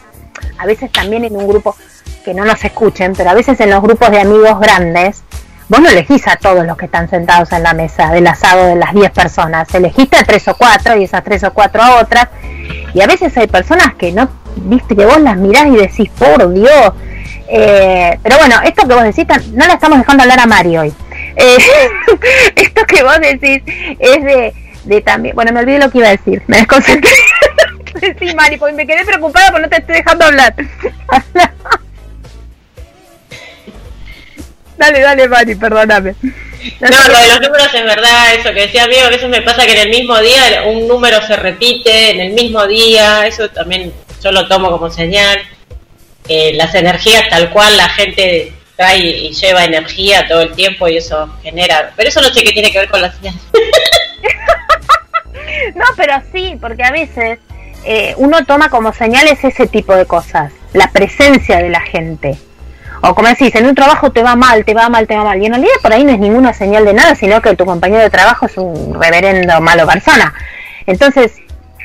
[0.58, 1.76] A veces también en un grupo,
[2.23, 5.23] que no nos escuchen, pero a veces en los grupos de amigos grandes,
[5.69, 8.76] vos no elegís a todos los que están sentados en la mesa del asado de
[8.76, 12.28] las 10 personas, elegiste a tres o cuatro y esas tres o cuatro a otras,
[12.97, 16.51] y a veces hay personas que no, viste, que vos las mirás y decís, por
[16.51, 16.93] Dios,
[17.47, 20.93] eh, pero bueno, esto que vos decís, no la estamos dejando hablar a Mari hoy.
[21.36, 21.57] Eh,
[22.55, 23.62] esto que vos decís
[23.99, 24.51] es de,
[24.86, 27.12] de también, bueno, me olvidé lo que iba a decir, me desconcentré.
[28.19, 30.55] sí, Mari, porque me quedé preocupada porque no te estoy dejando hablar.
[34.75, 36.15] Dale, dale, Mari, perdóname.
[36.80, 39.65] No, lo de los números es verdad, eso que decía amigo, a veces me pasa
[39.65, 43.93] que en el mismo día un número se repite, en el mismo día, eso también
[44.21, 45.39] yo lo tomo como señal.
[46.30, 50.97] Eh, las energías tal cual, la gente trae y lleva energía todo el tiempo y
[50.97, 53.41] eso genera, pero eso no sé qué tiene que ver con las señales.
[55.75, 57.39] no, pero sí, porque a veces
[57.86, 62.38] eh, uno toma como señales ese tipo de cosas, la presencia de la gente
[63.01, 65.41] o como decís, en un trabajo te va mal, te va mal, te va mal.
[65.41, 68.01] Y en realidad por ahí no es ninguna señal de nada, sino que tu compañero
[68.01, 70.33] de trabajo es un reverendo malo persona.
[70.86, 71.33] Entonces,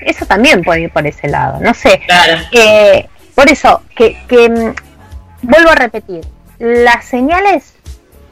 [0.00, 1.60] eso también puede ir por ese lado.
[1.60, 2.00] No sé.
[2.52, 4.74] Eh, por eso, que, que mm,
[5.42, 6.24] vuelvo a repetir,
[6.58, 7.74] las señales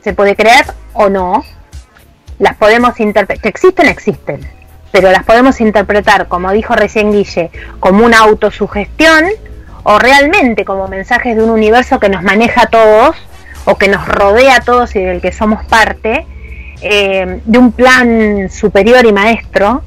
[0.03, 1.45] se puede creer o no,
[2.39, 4.41] las podemos interpretar, que existen, existen,
[4.93, 9.25] pero las podemos interpretar, como dijo recién Guille, como una autosugestión
[9.83, 13.17] o realmente como mensajes de un universo que nos maneja a todos
[13.65, 16.27] o que nos rodea a todos y del que somos parte,
[16.83, 19.83] eh, de un plan superior y maestro.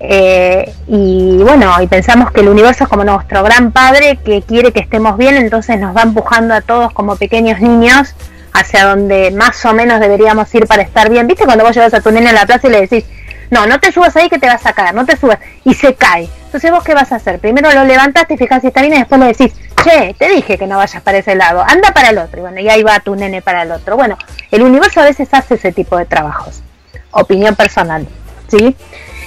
[0.00, 4.72] Eh, y bueno, y pensamos que el universo es como nuestro gran padre que quiere
[4.72, 8.16] que estemos bien, entonces nos va empujando a todos como pequeños niños
[8.52, 11.26] hacia donde más o menos deberíamos ir para estar bien.
[11.26, 13.04] ¿Viste cuando vos llevas a tu nene a la plaza y le decís,
[13.52, 15.38] no, no te subas ahí que te vas a caer, no te subas.
[15.62, 16.26] Y se cae.
[16.46, 17.38] Entonces vos qué vas a hacer?
[17.38, 19.52] Primero lo levantas, te fijas si está bien y después le decís,
[19.84, 22.38] che, te dije que no vayas para ese lado, anda para el otro.
[22.38, 23.96] Y bueno, y ahí va tu nene para el otro.
[23.96, 24.16] Bueno,
[24.50, 26.62] el universo a veces hace ese tipo de trabajos.
[27.10, 28.08] Opinión personal,
[28.48, 28.74] ¿sí?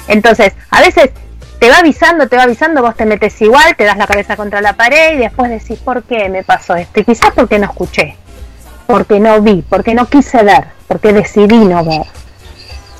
[0.08, 1.12] Entonces, a veces
[1.60, 4.60] te va avisando, te va avisando, vos te metes igual, te das la cabeza contra
[4.60, 7.00] la pared y después decís, ¿por qué me pasó esto?
[7.00, 8.18] Y quizás porque no escuché,
[8.88, 12.08] porque no vi, porque no quise ver, porque decidí no ver.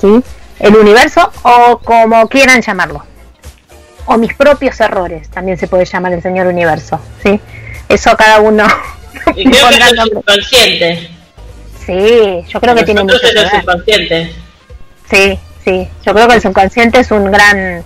[0.00, 0.22] ¿Sí?
[0.58, 3.04] El universo o como quieran llamarlo.
[4.06, 7.40] O mis propios errores, también se puede llamar el Señor Universo, ¿sí?
[7.88, 8.66] Eso cada uno...
[9.34, 11.10] Y creo que es el subconsciente.
[11.84, 14.32] Sí, yo creo que tiene mucho que el subconsciente.
[15.10, 17.82] Sí, sí, yo creo que el subconsciente es un gran...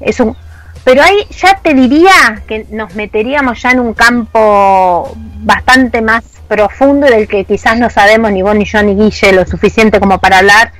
[0.00, 0.36] Es un...
[0.82, 7.06] Pero ahí ya te diría que nos meteríamos ya en un campo bastante más profundo
[7.06, 10.38] del que quizás no sabemos ni vos ni yo ni Guille lo suficiente como para
[10.38, 10.72] hablar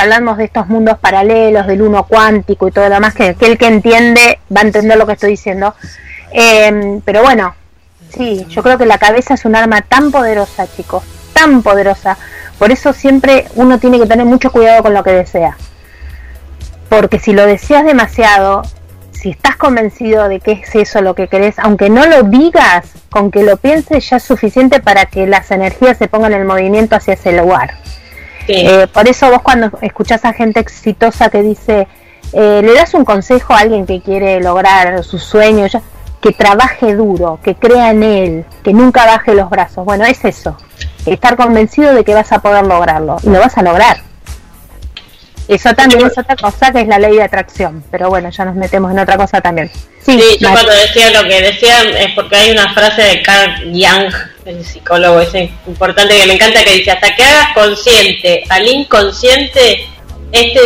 [0.00, 3.66] hablamos de estos mundos paralelos, del uno cuántico y todo lo demás, que aquel que
[3.66, 5.74] entiende va a entender lo que estoy diciendo.
[6.30, 7.54] Em, pero bueno,
[8.14, 12.18] sí, yo creo que la cabeza es un arma tan poderosa, chicos, tan poderosa.
[12.58, 15.56] Por eso siempre uno tiene que tener mucho cuidado con lo que desea.
[16.88, 18.62] Porque si lo deseas demasiado,
[19.12, 23.30] si estás convencido de que es eso lo que querés, aunque no lo digas, con
[23.30, 27.14] que lo pienses ya es suficiente para que las energías se pongan en movimiento hacia
[27.14, 27.74] ese lugar.
[28.48, 31.86] Eh, por eso vos cuando escuchás a gente exitosa que dice,
[32.32, 35.76] eh, le das un consejo a alguien que quiere lograr sus sueños,
[36.20, 39.84] que trabaje duro, que crea en él, que nunca baje los brazos.
[39.84, 40.56] Bueno, es eso,
[41.06, 44.07] estar convencido de que vas a poder lograrlo y lo vas a lograr.
[45.48, 48.54] Eso también es otra cosa que es la ley de atracción, pero bueno, ya nos
[48.54, 49.70] metemos en otra cosa también.
[50.04, 54.12] Sí, yo cuando decía lo que decía es porque hay una frase de Carl Jung,
[54.44, 59.86] el psicólogo ese importante que me encanta, que dice, hasta que hagas consciente al inconsciente,
[60.32, 60.60] este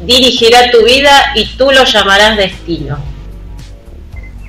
[0.00, 2.98] dirigirá tu vida y tú lo llamarás destino.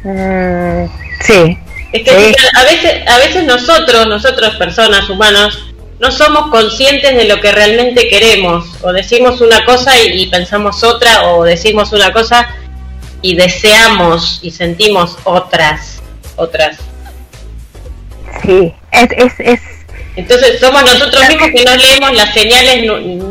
[0.04, 0.86] Mm,
[1.22, 1.58] sí.
[1.92, 5.67] Es que a veces, a veces nosotros, nosotros personas, humanos,
[6.00, 8.66] no somos conscientes de lo que realmente queremos.
[8.82, 12.48] O decimos una cosa y, pensamos otra, o decimos una cosa
[13.22, 16.02] y deseamos y sentimos otras,
[16.36, 16.78] otras.
[18.44, 19.78] Sí, es, es, es
[20.18, 22.82] entonces somos nosotros mismos que no leemos las señales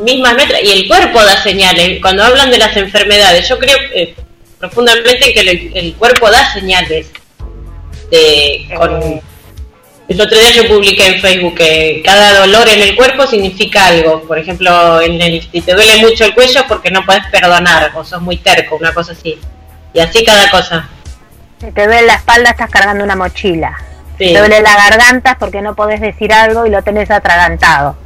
[0.04, 1.98] mismas nuestras y el cuerpo da señales.
[2.00, 4.14] Cuando hablan de las enfermedades, yo creo eh,
[4.60, 7.08] profundamente que el, cuerpo da señales.
[8.08, 8.68] De,
[10.08, 14.22] el otro día yo publiqué en Facebook que cada dolor en el cuerpo significa algo.
[14.22, 18.04] Por ejemplo, en el, si te duele mucho el cuello porque no puedes perdonar o
[18.04, 19.38] sos muy terco, una cosa así.
[19.92, 20.88] Y así cada cosa.
[21.60, 23.76] Si te duele la espalda estás cargando una mochila.
[24.18, 27.96] Si te duele la garganta porque no podés decir algo y lo tenés atragantado.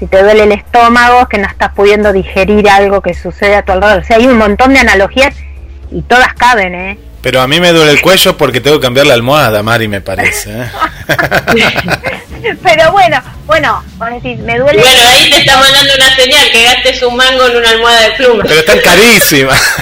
[0.00, 3.62] Si te duele el estómago es que no estás pudiendo digerir algo que sucede a
[3.62, 4.02] tu alrededor.
[4.02, 5.36] O sea, hay un montón de analogías
[5.92, 6.98] y todas caben, ¿eh?
[7.22, 10.00] Pero a mí me duele el cuello porque tengo que cambiar la almohada, Mari, me
[10.00, 10.50] parece.
[10.50, 10.70] ¿eh?
[12.62, 14.82] Pero bueno, bueno, vos decís, me duele.
[14.82, 18.10] Bueno, ahí te está mandando una señal que gastes un mango en una almohada de
[18.12, 18.42] pluma.
[18.42, 19.60] Pero están carísimas.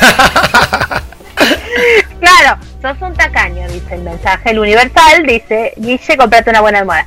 [2.21, 4.51] claro, sos un tacaño, dice el mensaje.
[4.51, 7.07] El universal dice, Guille, comprate una buena almohada.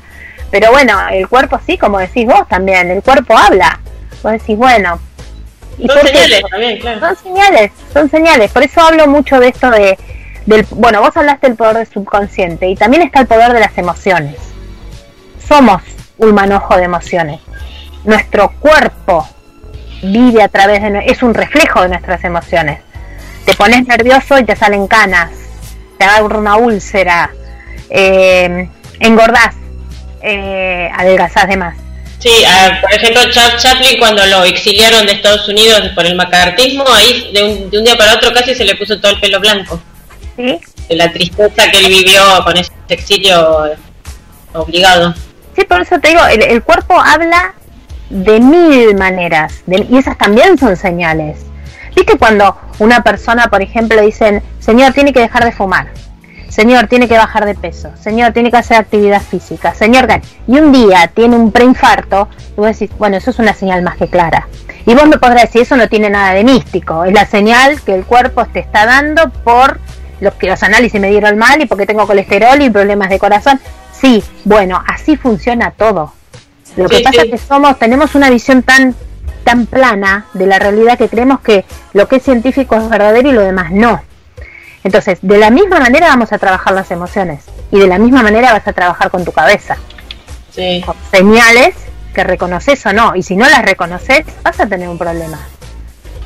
[0.49, 3.79] Pero bueno, el cuerpo sí, como decís vos también, el cuerpo habla.
[4.23, 4.99] Vos decís, bueno.
[5.77, 6.99] ¿y son señales también, claro.
[6.99, 8.51] Son señales, son señales.
[8.51, 9.97] Por eso hablo mucho de esto de,
[10.45, 13.77] del, bueno, vos hablaste del poder del subconsciente y también está el poder de las
[13.77, 14.35] emociones.
[15.47, 15.81] Somos
[16.17, 17.39] un manojo de emociones.
[18.03, 19.27] Nuestro cuerpo
[20.01, 22.79] vive a través de, es un reflejo de nuestras emociones.
[23.45, 25.29] Te pones nervioso y te salen canas
[25.97, 27.31] te agarra una úlcera,
[27.89, 29.55] eh, engordás,
[30.21, 31.77] eh, adelgazás de más.
[32.19, 32.43] Sí,
[32.81, 37.43] por ejemplo, Charles Chaplin cuando lo exiliaron de Estados Unidos por el macartismo, ahí de
[37.43, 39.81] un, día para otro casi se le puso todo el pelo blanco.
[40.35, 40.59] ¿Sí?
[40.89, 43.71] De la tristeza que él vivió con ese exilio
[44.53, 45.13] obligado.
[45.55, 47.53] Sí, por eso te digo, el, cuerpo habla
[48.09, 51.39] de mil maneras y esas también son señales.
[51.95, 55.89] ¿Viste cuando una persona, por ejemplo, dicen, señor, tiene que dejar de fumar?
[56.49, 57.89] Señor, tiene que bajar de peso.
[57.99, 59.73] Señor, tiene que hacer actividad física.
[59.73, 60.07] Señor,
[60.47, 63.97] y un día tiene un preinfarto, y vos decís, bueno, eso es una señal más
[63.97, 64.47] que clara.
[64.85, 67.05] Y vos me podrás decir, eso no tiene nada de místico.
[67.05, 69.79] Es la señal que el cuerpo te está dando por
[70.23, 73.59] los que los análisis me dieron mal y porque tengo colesterol y problemas de corazón.
[73.91, 76.13] Sí, bueno, así funciona todo.
[76.75, 78.95] Lo que pasa es que somos, tenemos una visión tan
[79.43, 83.33] tan plana de la realidad que creemos que lo que es científico es verdadero y
[83.33, 84.01] lo demás no.
[84.83, 88.51] Entonces, de la misma manera vamos a trabajar las emociones y de la misma manera
[88.51, 89.77] vas a trabajar con tu cabeza.
[90.85, 91.75] Con señales
[92.13, 93.15] que reconoces o no.
[93.15, 95.39] Y si no las reconoces, vas a tener un problema.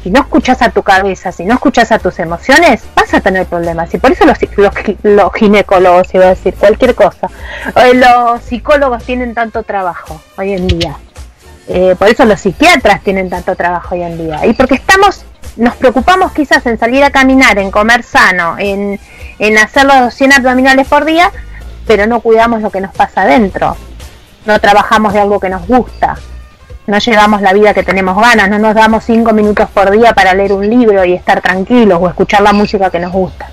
[0.04, 3.46] Si no escuchas a tu cabeza, si no escuchas a tus emociones, vas a tener
[3.46, 3.94] problemas.
[3.94, 7.30] Y por eso los, los, los ginecólogos, iba a decir cualquier cosa,
[7.76, 10.98] eh, los psicólogos tienen tanto trabajo hoy en día
[11.68, 14.46] eh, por eso los psiquiatras tienen tanto trabajo hoy en día.
[14.46, 15.26] Y porque estamos,
[15.58, 19.00] nos preocupamos quizás en salir a caminar, en comer sano, en,
[19.40, 21.32] en hacer los 100 abdominales por día,
[21.86, 23.76] pero no cuidamos lo que nos pasa adentro.
[24.46, 26.18] No trabajamos de algo que nos gusta.
[26.88, 30.34] No llevamos la vida que tenemos ganas, no nos damos 5 minutos por día para
[30.34, 33.50] leer un libro y estar tranquilos o escuchar la música que nos gusta.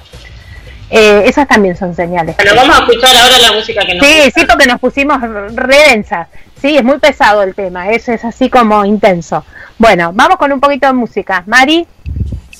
[0.88, 2.37] Eh, esas también son señales.
[2.38, 5.20] Pero vamos a escuchar ahora la música que nos Sí, sí, porque nos pusimos
[5.53, 6.29] redensas.
[6.62, 9.44] Sí, es muy pesado el tema, eso es así como intenso.
[9.79, 11.42] Bueno, vamos con un poquito de música.
[11.47, 11.87] Mari,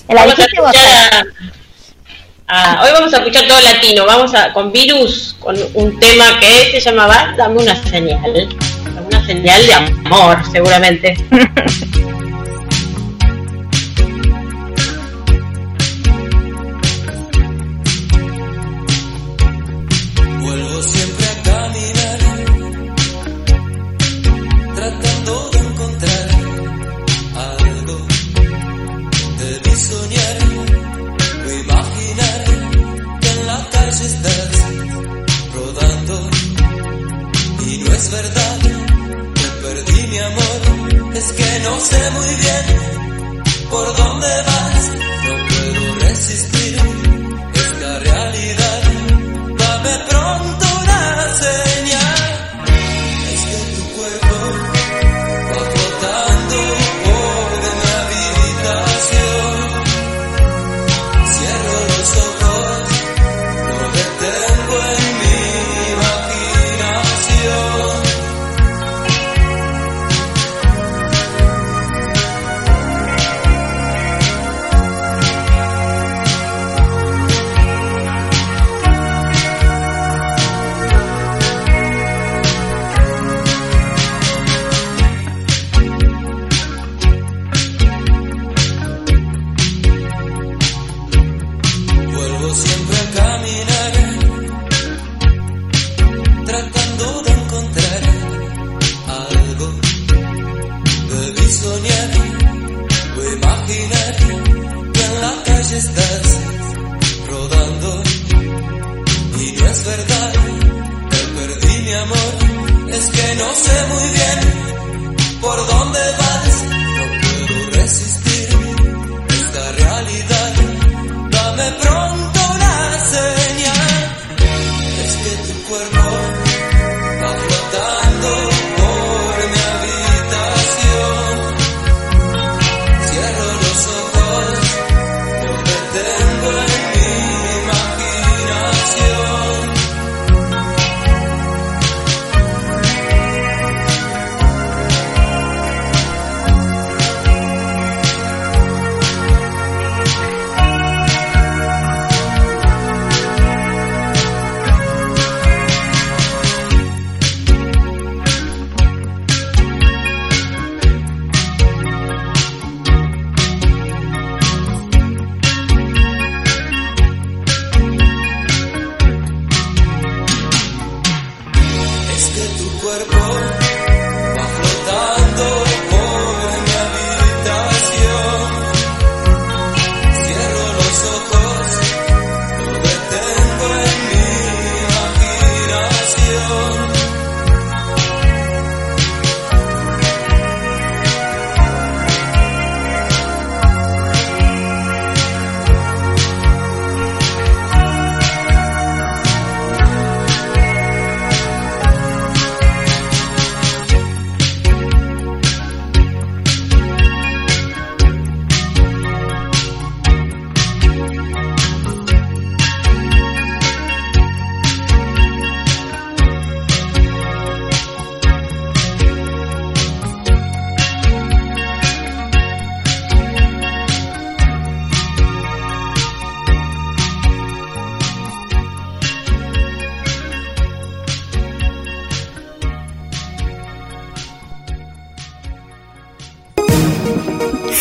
[0.09, 0.35] el vamos
[2.83, 6.81] hoy vamos a escuchar todo latino, vamos a con Virus, con un tema que se
[6.81, 8.49] llamaba Dame una señal,
[9.27, 11.17] señal de amor, seguramente.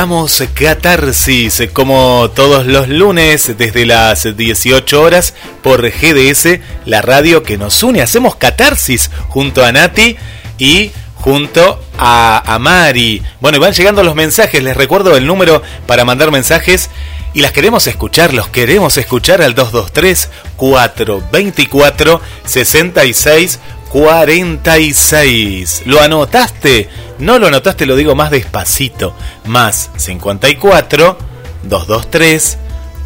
[0.00, 7.58] Hagamos Catarsis como todos los lunes desde las 18 horas por GDS, la radio que
[7.58, 8.00] nos une.
[8.00, 10.16] Hacemos Catarsis junto a Nati
[10.56, 13.22] y junto a, a Mari.
[13.42, 14.62] Bueno, y van llegando los mensajes.
[14.62, 16.88] Les recuerdo el número para mandar mensajes.
[17.34, 23.58] Y las queremos escuchar, los queremos escuchar al 223 424 66
[23.90, 25.82] 46.
[25.84, 26.88] ¿Lo anotaste?
[27.18, 29.14] No lo anotaste, lo digo más despacito.
[29.44, 31.18] Más 54
[31.64, 32.58] 223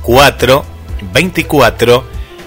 [0.03, 0.65] 4
[1.13, 2.05] 24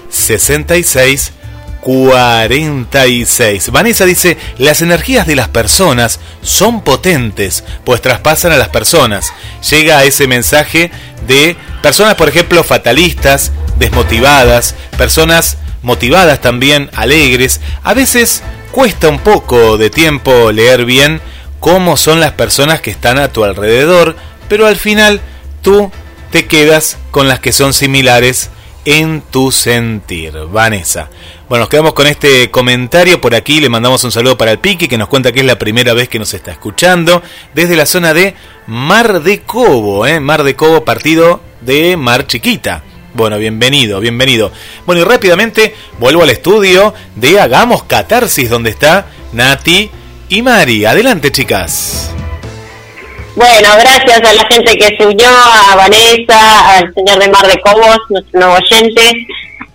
[0.08, 1.32] 66
[1.80, 3.70] 46.
[3.70, 9.32] Vanessa dice, las energías de las personas son potentes, pues traspasan a las personas.
[9.68, 10.90] Llega ese mensaje
[11.26, 17.60] de personas, por ejemplo, fatalistas, desmotivadas, personas motivadas también, alegres.
[17.82, 21.20] A veces cuesta un poco de tiempo leer bien
[21.60, 24.16] cómo son las personas que están a tu alrededor,
[24.48, 25.20] pero al final
[25.62, 25.90] tú
[26.30, 28.50] te quedas con las que son similares
[28.84, 30.32] en tu sentir.
[30.50, 31.10] Vanessa.
[31.48, 33.60] Bueno, nos quedamos con este comentario por aquí.
[33.60, 36.08] Le mandamos un saludo para el Piqui que nos cuenta que es la primera vez
[36.08, 37.22] que nos está escuchando
[37.54, 38.34] desde la zona de
[38.66, 40.20] Mar de Cobo, ¿eh?
[40.20, 42.82] Mar de Cobo, partido de Mar Chiquita.
[43.14, 44.52] Bueno, bienvenido, bienvenido.
[44.84, 49.90] Bueno, y rápidamente vuelvo al estudio de Hagamos Catarsis, donde está Nati
[50.28, 50.84] y Mari.
[50.84, 52.10] Adelante, chicas.
[53.34, 57.58] Bueno, gracias a la gente que se unió, a Vanessa, al señor de Mar de
[57.60, 59.26] Cobos, nuestro nuevo oyente.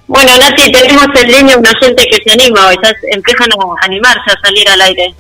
[0.08, 4.32] Bueno, Nati, tenemos en línea un oyente que se anima, hoy ya empiezan a animarse
[4.32, 5.16] a salir al aire.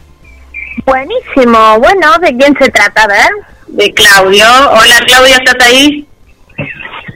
[0.85, 1.79] Buenísimo.
[1.79, 3.03] Bueno, ¿de quién se trata?
[3.03, 3.29] A ver.
[3.67, 4.45] De Claudio.
[4.71, 6.05] Hola, Claudio, ¿estás ahí?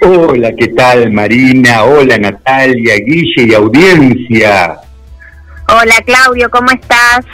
[0.02, 1.84] Hola, ¿qué tal Marina?
[1.84, 4.78] Hola Natalia, Guille y audiencia.
[5.70, 7.26] Hola, Claudio, ¿cómo estás?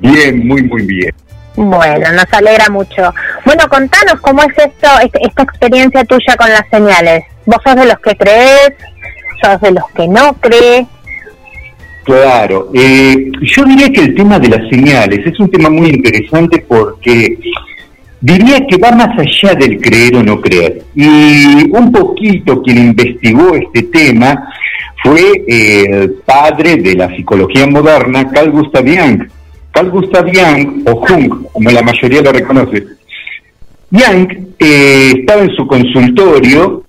[0.00, 1.12] Bien, muy, muy bien.
[1.56, 3.14] Bueno, nos alegra mucho.
[3.44, 7.24] Bueno, contanos cómo es esto, este- esta experiencia tuya con las señales.
[7.46, 8.72] ¿Vos sos de los que crees?
[9.42, 10.86] ¿Sos de los que no crees?
[12.04, 16.62] Claro, eh, yo diría que el tema de las señales es un tema muy interesante
[16.68, 17.38] porque
[18.24, 20.82] diría que va más allá del creer o no creer.
[20.94, 24.48] Y un poquito quien investigó este tema
[25.02, 29.28] fue el padre de la psicología moderna, Carl Gustav Jung.
[29.70, 32.84] Carl Gustav Jung, o Jung, como la mayoría lo reconoce.
[33.90, 36.82] Jung eh, estaba en su consultorio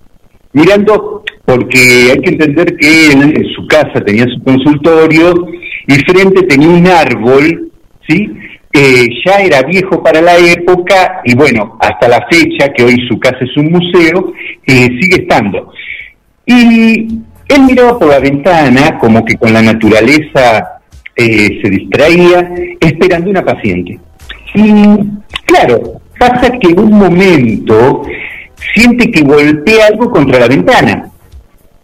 [0.54, 5.34] mirando, porque hay que entender que él en su casa tenía su consultorio
[5.86, 7.70] y frente tenía un árbol,
[8.08, 8.32] ¿sí?
[9.24, 13.38] Ya era viejo para la época y bueno, hasta la fecha, que hoy su casa
[13.40, 14.32] es un museo,
[14.66, 15.72] eh, sigue estando.
[16.44, 17.08] Y
[17.48, 20.80] él miraba por la ventana como que con la naturaleza
[21.14, 22.50] eh, se distraía,
[22.80, 23.98] esperando una paciente.
[24.54, 24.82] Y
[25.46, 28.02] claro, pasa que en un momento
[28.74, 31.08] siente que golpea algo contra la ventana,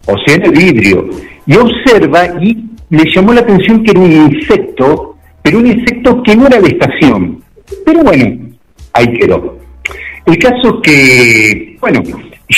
[0.05, 1.09] o sea, en el vidrio,
[1.45, 5.12] y observa y le llamó la atención que era un insecto,
[5.43, 7.43] pero un insecto que no era de estación.
[7.85, 8.49] Pero bueno,
[8.93, 9.59] ahí quedó.
[10.25, 12.01] El caso que, bueno,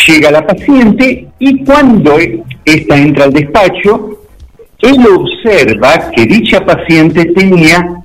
[0.08, 2.18] llega la paciente y cuando
[2.64, 4.22] esta entra al despacho,
[4.82, 8.04] él observa que dicha paciente tenía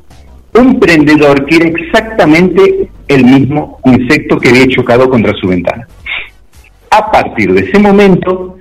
[0.54, 5.86] un prendedor que era exactamente el mismo insecto que había chocado contra su ventana.
[6.90, 8.56] A partir de ese momento,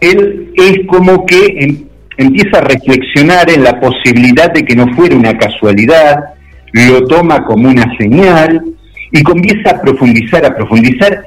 [0.00, 1.87] él es como que em-
[2.18, 6.16] empieza a reflexionar en la posibilidad de que no fuera una casualidad,
[6.72, 8.62] lo toma como una señal
[9.12, 11.22] y comienza a profundizar, a profundizar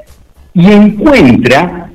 [0.53, 1.89] y encuentra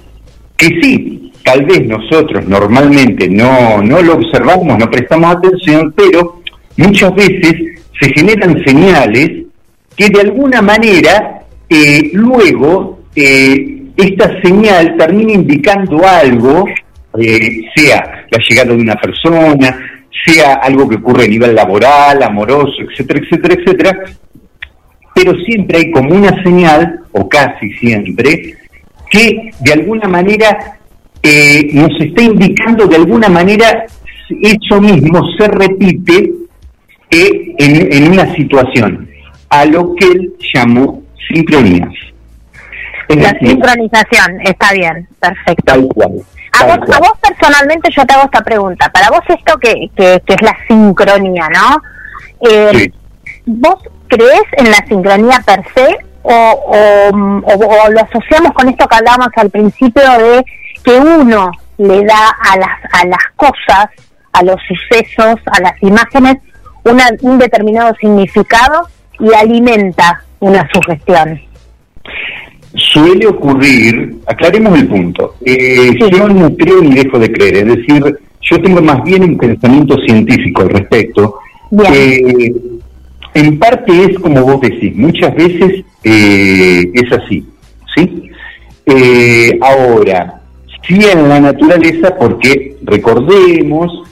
[0.56, 6.40] que sí, tal vez nosotros normalmente no, no lo observamos, no prestamos atención, pero
[6.78, 7.54] muchas veces
[8.00, 9.44] se generan señales
[9.94, 16.64] que de alguna manera eh, luego eh, esta señal termina indicando algo,
[17.20, 19.78] eh, sea la llegada de una persona,
[20.24, 24.04] sea algo que ocurre a nivel laboral, amoroso, etcétera, etcétera, etcétera,
[25.14, 28.54] pero siempre hay como una señal, o casi siempre,
[29.10, 30.78] que de alguna manera
[31.22, 33.86] eh, nos está indicando, de alguna manera,
[34.42, 36.32] eso mismo se repite
[37.10, 39.08] eh, en, en una situación,
[39.48, 41.02] a lo que él llamó
[41.32, 41.92] sincronías.
[43.08, 45.62] Es La decir, sincronización, está bien, perfecto.
[45.64, 46.12] tal cual.
[46.60, 48.88] A vos, a vos personalmente yo te hago esta pregunta.
[48.90, 51.82] Para vos esto que, que, que es la sincronía, ¿no?
[52.50, 52.92] Eh, Sí.
[53.46, 53.76] ¿Vos
[54.08, 57.08] crees en la sincronía per se o, o,
[57.44, 60.44] o- o lo asociamos con esto que hablábamos al principio de
[60.84, 63.86] que uno le da a las, a las cosas,
[64.32, 66.38] a los sucesos, a las imágenes,
[66.84, 68.88] una, un determinado significado
[69.20, 71.40] y alimenta una sugestión?
[72.76, 76.10] Suele ocurrir, aclaremos el punto, eh, Sí.
[76.12, 78.02] yo no creo ni dejo de creer, es decir,
[78.42, 81.36] yo tengo más bien un pensamiento científico al respecto.
[81.92, 82.52] Eh,
[83.34, 87.44] en parte es como vos decís, muchas veces eh, es así,
[87.94, 88.30] ¿sí?
[88.86, 90.40] Eh, ahora,
[90.86, 94.02] sí en la naturaleza, porque recordemos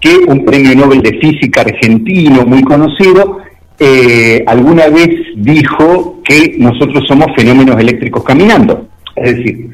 [0.00, 3.38] que un premio Nobel de Física argentino muy conocido
[3.78, 8.88] eh, alguna vez dijo que nosotros somos fenómenos eléctricos caminando.
[9.16, 9.70] Es decir,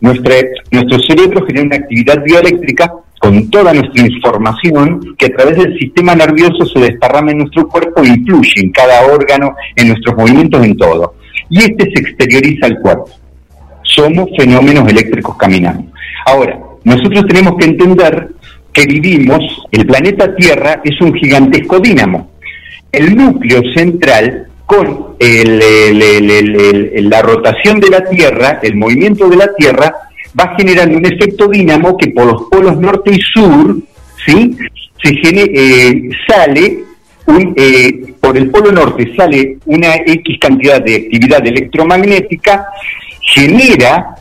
[0.00, 0.34] nuestra,
[0.70, 6.14] nuestro cerebro genera una actividad bioeléctrica con toda nuestra información que a través del sistema
[6.14, 10.76] nervioso se desparrama en nuestro cuerpo e influye en cada órgano, en nuestros movimientos, en
[10.76, 11.14] todo.
[11.50, 13.10] Y este se exterioriza al cuerpo
[13.98, 15.90] somos fenómenos eléctricos caminando.
[16.26, 18.28] Ahora, nosotros tenemos que entender
[18.72, 19.40] que vivimos,
[19.72, 22.30] el planeta Tierra es un gigantesco dínamo.
[22.92, 29.92] El núcleo central, con el- la rotación de la Tierra, el movimiento de la Tierra,
[30.38, 33.76] va generando un efecto dínamo que por los polos norte y sur,
[34.26, 34.56] ¿sí?
[35.02, 36.84] Se gene- eh, sale
[37.56, 42.66] eh, por el polo norte sale una X cantidad de actividad electromagnética,
[43.20, 44.14] genera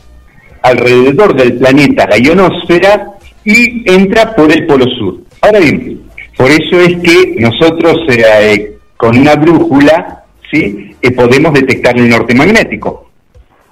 [0.61, 3.07] alrededor del planeta, la ionosfera,
[3.45, 5.19] y entra por el polo sur.
[5.39, 6.01] Ahora bien,
[6.37, 10.95] por eso es que nosotros eh, con una brújula ¿sí?
[11.01, 13.09] Eh, podemos detectar el norte magnético.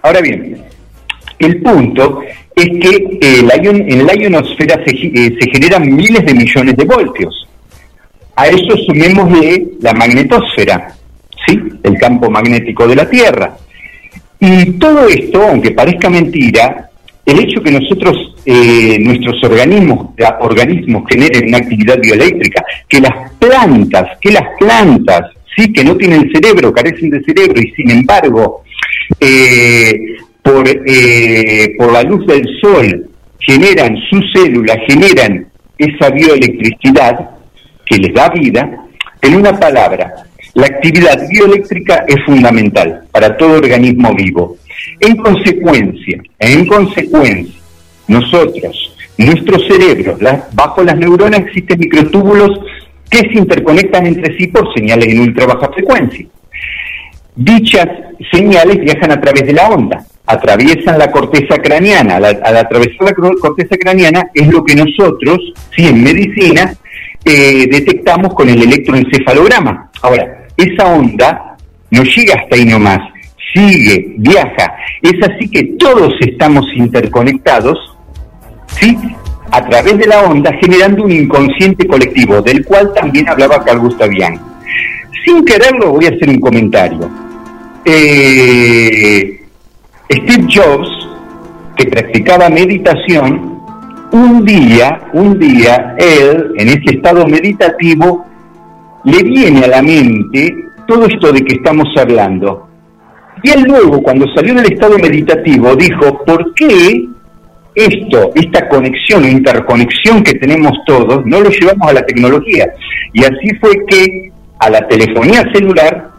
[0.01, 0.61] Ahora bien,
[1.39, 2.21] el punto
[2.55, 7.47] es que eh, ion- en la ionosfera eh, se generan miles de millones de voltios.
[8.35, 10.93] A eso sumémosle la magnetosfera,
[11.47, 11.59] ¿sí?
[11.83, 13.55] el campo magnético de la Tierra.
[14.39, 16.89] Y todo esto, aunque parezca mentira,
[17.25, 24.17] el hecho que nosotros, eh, nuestros organismos, organismos generen una actividad bioeléctrica, que las plantas,
[24.21, 25.21] que las plantas,
[25.55, 28.63] sí, que no tienen cerebro, carecen de cerebro y sin embargo,
[29.19, 37.29] eh, por, eh, por la luz del sol generan sus células, generan esa bioelectricidad
[37.85, 38.69] que les da vida,
[39.21, 40.13] en una palabra,
[40.53, 44.57] la actividad bioeléctrica es fundamental para todo organismo vivo.
[44.99, 47.54] En consecuencia, en consecuencia,
[48.07, 52.51] nosotros, nuestro cerebro, la- bajo las neuronas existen microtúbulos
[53.09, 56.25] que se interconectan entre sí por señales en ultra baja frecuencia.
[57.35, 57.87] Dichas
[58.31, 62.15] señales viajan a través de la onda, atraviesan la corteza craneana.
[62.15, 62.25] Al,
[62.57, 65.39] atravesar la corteza craneana es lo que nosotros,
[65.75, 66.73] sí, en medicina,
[67.25, 69.91] eh, detectamos con el electroencefalograma.
[70.01, 71.57] Ahora, esa onda
[71.91, 72.99] no llega hasta ahí nomás,
[73.53, 74.75] sigue, viaja.
[75.01, 77.77] Es así que todos estamos interconectados,
[78.79, 78.97] ¿sí?
[79.51, 84.09] A través de la onda, generando un inconsciente colectivo, del cual también hablaba Carl Gustav.
[85.25, 87.09] Sin quererlo, voy a hacer un comentario.
[87.85, 89.39] Eh,
[90.11, 90.89] Steve Jobs,
[91.75, 93.55] que practicaba meditación,
[94.11, 98.25] un día, un día, él, en ese estado meditativo,
[99.03, 100.53] le viene a la mente
[100.87, 102.67] todo esto de que estamos hablando.
[103.43, 107.07] Y él luego, cuando salió del estado meditativo, dijo, ¿por qué
[107.75, 112.65] esto, esta conexión interconexión que tenemos todos, no lo llevamos a la tecnología?
[113.13, 116.09] Y así fue que a la telefonía celular,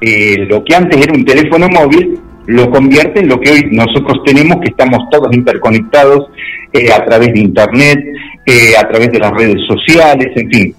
[0.00, 4.18] eh, lo que antes era un teléfono móvil, lo convierte en lo que hoy nosotros
[4.24, 6.28] tenemos, que estamos todos interconectados
[6.72, 7.98] eh, a través de Internet,
[8.46, 10.74] eh, a través de las redes sociales, en fin.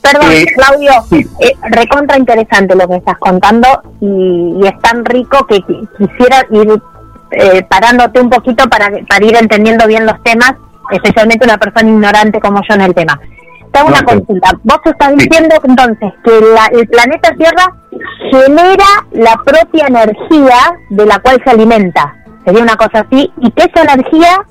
[0.00, 1.26] Perdón, Eh, Claudio, sí.
[1.40, 3.66] eh, recontra interesante lo que estás contando
[4.00, 6.68] y, y es tan rico que qui- quisiera ir
[7.36, 10.54] eh, parándote un poquito para, para ir entendiendo bien los temas,
[10.90, 13.18] especialmente una persona ignorante como yo en el tema.
[13.72, 14.50] Te hago No, una consulta.
[14.62, 17.72] Vos estás diciendo entonces que la- el planeta Tierra
[18.30, 20.56] genera la propia energía
[20.90, 22.14] de la cual se alimenta.
[22.44, 24.42] Sería una cosa así, y que esa energía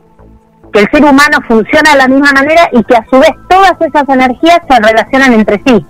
[0.74, 3.74] que el ser humano funciona de la misma manera y que a su vez todas
[3.80, 5.86] esas energías se relacionan entre sí.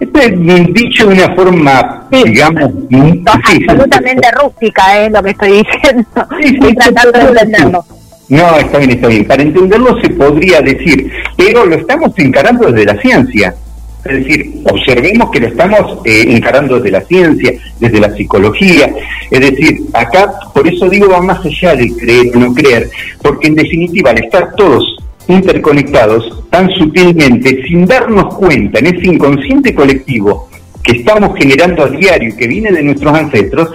[0.00, 2.22] Esto es dicho de una forma, Sí.
[2.24, 3.22] digamos, sí,
[3.68, 6.26] absolutamente rústica es lo que estoy diciendo.
[6.40, 7.84] Sí, Estoy tratando de entenderlo.
[8.30, 9.24] No, está bien, está bien.
[9.26, 13.54] Para entenderlo se podría decir, pero lo estamos encarando desde la ciencia.
[14.02, 18.88] Es decir, observemos que lo estamos eh, encarando desde la ciencia, desde la psicología.
[19.30, 22.88] Es decir, acá, por eso digo, va más allá de creer o no creer,
[23.20, 24.96] porque en definitiva, al estar todos
[25.30, 30.48] interconectados tan sutilmente, sin darnos cuenta, en ese inconsciente colectivo
[30.82, 33.70] que estamos generando a diario y que viene de nuestros ancestros,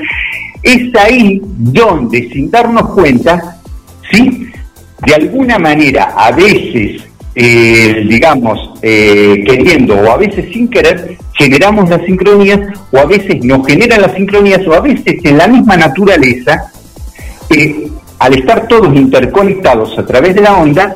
[0.63, 3.59] es ahí donde, sin darnos cuenta,
[4.11, 4.47] ¿sí?
[5.05, 7.03] De alguna manera, a veces,
[7.35, 12.59] eh, digamos, eh, queriendo o a veces sin querer, generamos las sincronías
[12.91, 16.71] o a veces nos generan las sincronías o a veces en la misma naturaleza,
[17.49, 17.87] eh,
[18.17, 20.95] al estar todos interconectados a través de la onda,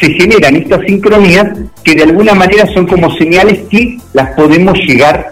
[0.00, 1.48] se generan estas sincronías
[1.84, 5.30] que de alguna manera son como señales que las podemos llegar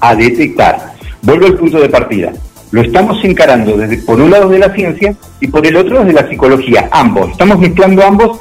[0.00, 0.94] a detectar.
[1.22, 2.32] Vuelvo al punto de partida.
[2.70, 6.12] Lo estamos encarando desde por un lado de la ciencia y por el otro desde
[6.12, 6.88] la psicología.
[6.90, 7.30] Ambos.
[7.30, 8.38] Estamos mezclando ambos.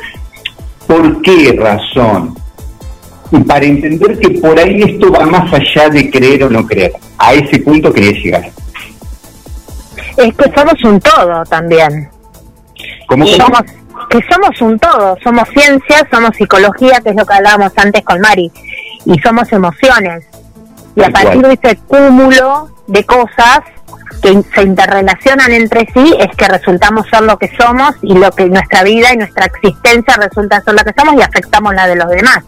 [0.88, 2.36] ¿Por qué razón?
[3.32, 6.94] Y para entender que por ahí esto va más allá de creer o no creer.
[7.18, 8.52] A ese punto quería llegar.
[10.18, 12.10] Es que somos un todo también.
[13.08, 13.26] ¿Cómo?
[13.28, 13.62] Somos,
[14.20, 15.18] que somos un todo.
[15.24, 18.52] Somos ciencia, somos psicología, que es lo que hablábamos antes con Mari.
[19.06, 20.26] Y somos emociones.
[20.96, 23.60] Y a partir de ese cúmulo de cosas
[24.22, 28.46] que se interrelacionan entre sí es que resultamos ser lo que somos y lo que
[28.46, 32.10] nuestra vida y nuestra existencia resulta ser lo que somos y afectamos la de los
[32.10, 32.40] demás.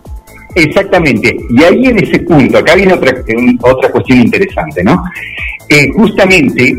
[0.55, 1.35] Exactamente.
[1.49, 5.03] Y ahí en ese punto, acá viene otra, un- otra cuestión interesante, ¿no?
[5.69, 6.73] Eh, justamente,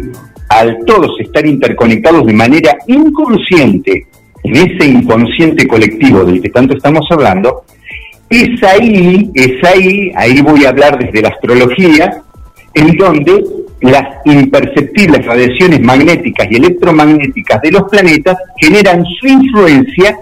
[0.49, 4.07] al todos estar interconectados de manera inconsciente,
[4.49, 7.64] en ese inconsciente colectivo del que tanto estamos hablando,
[8.30, 12.22] es ahí, es ahí, ahí voy a hablar desde la astrología,
[12.74, 13.44] en donde
[13.80, 20.16] las imperceptibles radiaciones magnéticas y electromagnéticas de los planetas generan su influencia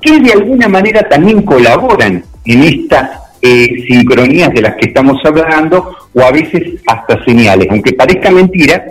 [0.00, 3.10] que de alguna manera también colaboran en estas
[3.40, 7.68] eh, sincronías de las que estamos hablando o a veces hasta señales.
[7.70, 8.84] Aunque parezca mentira,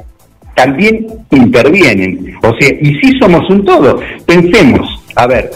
[0.55, 2.35] también intervienen.
[2.43, 3.99] O sea, y si somos un todo.
[4.25, 5.51] Pensemos, a ver,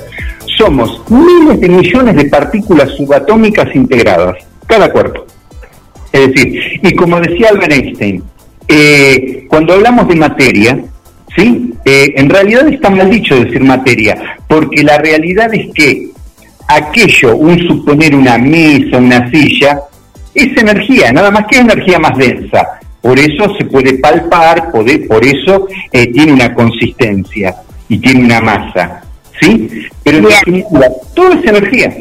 [0.58, 4.38] somos miles de millones de partículas subatómicas integradas,
[4.68, 5.26] cada cuerpo.
[6.12, 8.24] Es decir, y como decía Albert Einstein,
[8.68, 10.80] eh, cuando hablamos de materia,
[11.36, 11.74] ¿sí?
[11.84, 16.10] Eh, en realidad está mal dicho decir materia, porque la realidad es que
[16.68, 19.80] aquello, un suponer una mesa, una silla,
[20.34, 22.80] es energía, nada más que energía más densa.
[23.06, 27.56] Por eso se puede palpar, poder, por eso eh, tiene una consistencia
[27.88, 29.02] y tiene una masa.
[29.40, 29.88] ¿Sí?
[30.04, 31.94] Pero en definitiva, todo es energía.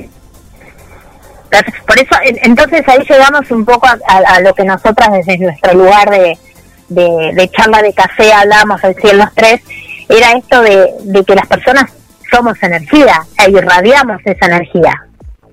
[1.87, 5.37] Por eso, en- entonces ahí llegamos un poco a, a- a lo que nosotras desde
[5.39, 6.39] nuestro lugar de,
[6.89, 9.61] de, de charla de café hablamos recién los tres,
[10.09, 11.93] era esto de, de que las personas
[12.31, 14.95] somos energía e irradiamos esa energía,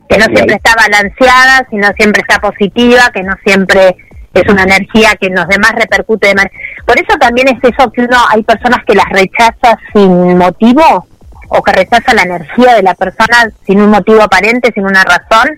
[0.10, 3.96] que no siempre está balanceada, sino siempre está positiva, que no siempre
[4.34, 6.56] es una energía que en los demás repercute de manera...
[6.86, 11.08] Por eso también es eso que uno, hay personas que las rechaza sin motivo,
[11.50, 15.50] o que rechaza la energía de la persona sin un motivo aparente, sin una razón,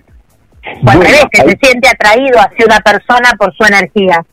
[0.64, 4.24] o al Bueno, revés, que ahí- se siente atraído hacia una persona por su energía.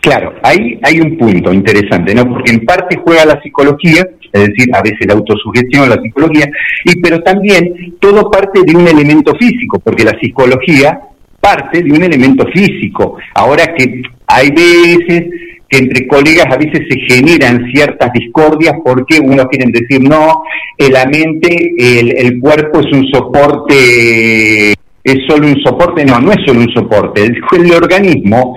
[0.00, 2.26] Claro, ahí hay un punto interesante, ¿no?
[2.26, 4.02] Porque en parte juega la psicología,
[4.32, 6.46] es decir, a veces la autosugestión, la psicología,
[6.86, 11.00] y pero también todo parte de un elemento físico, porque la psicología
[11.40, 13.16] parte de un elemento físico.
[13.34, 15.24] Ahora que hay veces
[15.68, 20.42] que entre colegas a veces se generan ciertas discordias porque unos quieren decir no,
[20.76, 26.38] eh, la mente, el, cuerpo es un soporte, es solo un soporte, no, no es
[26.44, 28.56] solo un soporte, el, el organismo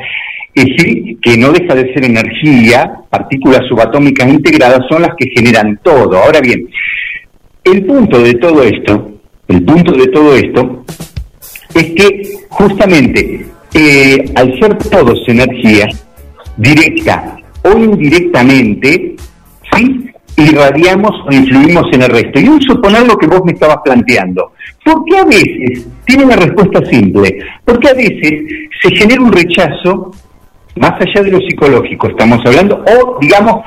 [0.55, 5.79] es decir, que no deja de ser energía, partículas subatómicas integradas son las que generan
[5.83, 6.15] todo.
[6.17, 6.67] Ahora bien,
[7.63, 10.85] el punto de todo esto, el punto de todo esto,
[11.73, 12.21] es que
[12.53, 15.87] justamente eh, al ser todos energía,
[16.57, 19.15] directa o indirectamente,
[19.71, 20.09] ¿sí?
[20.37, 22.39] irradiamos o influimos en el resto.
[22.39, 24.53] Y un suponer lo que vos me estabas planteando.
[24.83, 28.43] ¿Por qué a veces, tiene una respuesta simple, porque a veces
[28.81, 30.11] se genera un rechazo
[30.75, 33.63] más allá de lo psicológico, estamos hablando, o digamos,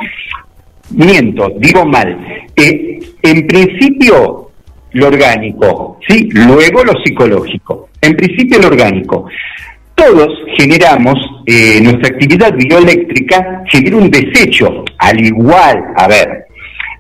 [0.91, 2.19] miento, digo mal,
[2.57, 4.46] Eh, en principio
[4.97, 6.29] lo orgánico, ¿sí?
[6.33, 9.27] luego lo psicológico, en principio lo orgánico.
[9.95, 10.29] Todos
[10.59, 16.47] generamos, eh, nuestra actividad bioeléctrica genera un desecho, al igual, a ver,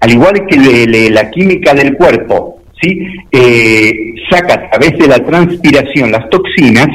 [0.01, 3.07] al igual que la química del cuerpo, ¿sí?
[3.31, 6.89] Eh, saca a través de la transpiración las toxinas,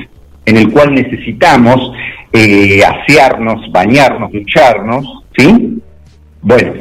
[0.45, 1.91] en el cual necesitamos
[2.34, 5.06] eh, asearnos, bañarnos, ducharnos,
[5.38, 5.80] ¿sí?
[6.41, 6.74] Bueno,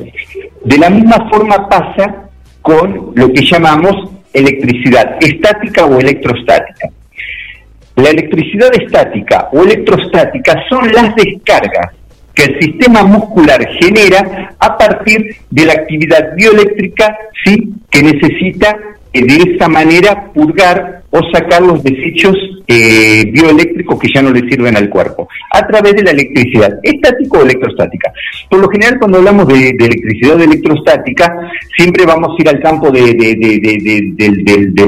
[0.64, 2.29] de la misma forma pasa
[2.62, 6.88] con lo que llamamos electricidad estática o electrostática.
[7.96, 11.94] La electricidad estática o electrostática son las descargas
[12.34, 18.76] que el sistema muscular genera a partir de la actividad bioeléctrica sí que necesita
[19.12, 22.36] de esa manera purgar o sacar los desechos
[22.68, 27.38] eh, bioeléctricos que ya no le sirven al cuerpo a través de la electricidad estática
[27.38, 28.12] o electrostática.
[28.48, 32.92] Por lo general cuando hablamos de, electricidad o electrostática siempre vamos a ir al campo
[32.92, 33.36] de, de-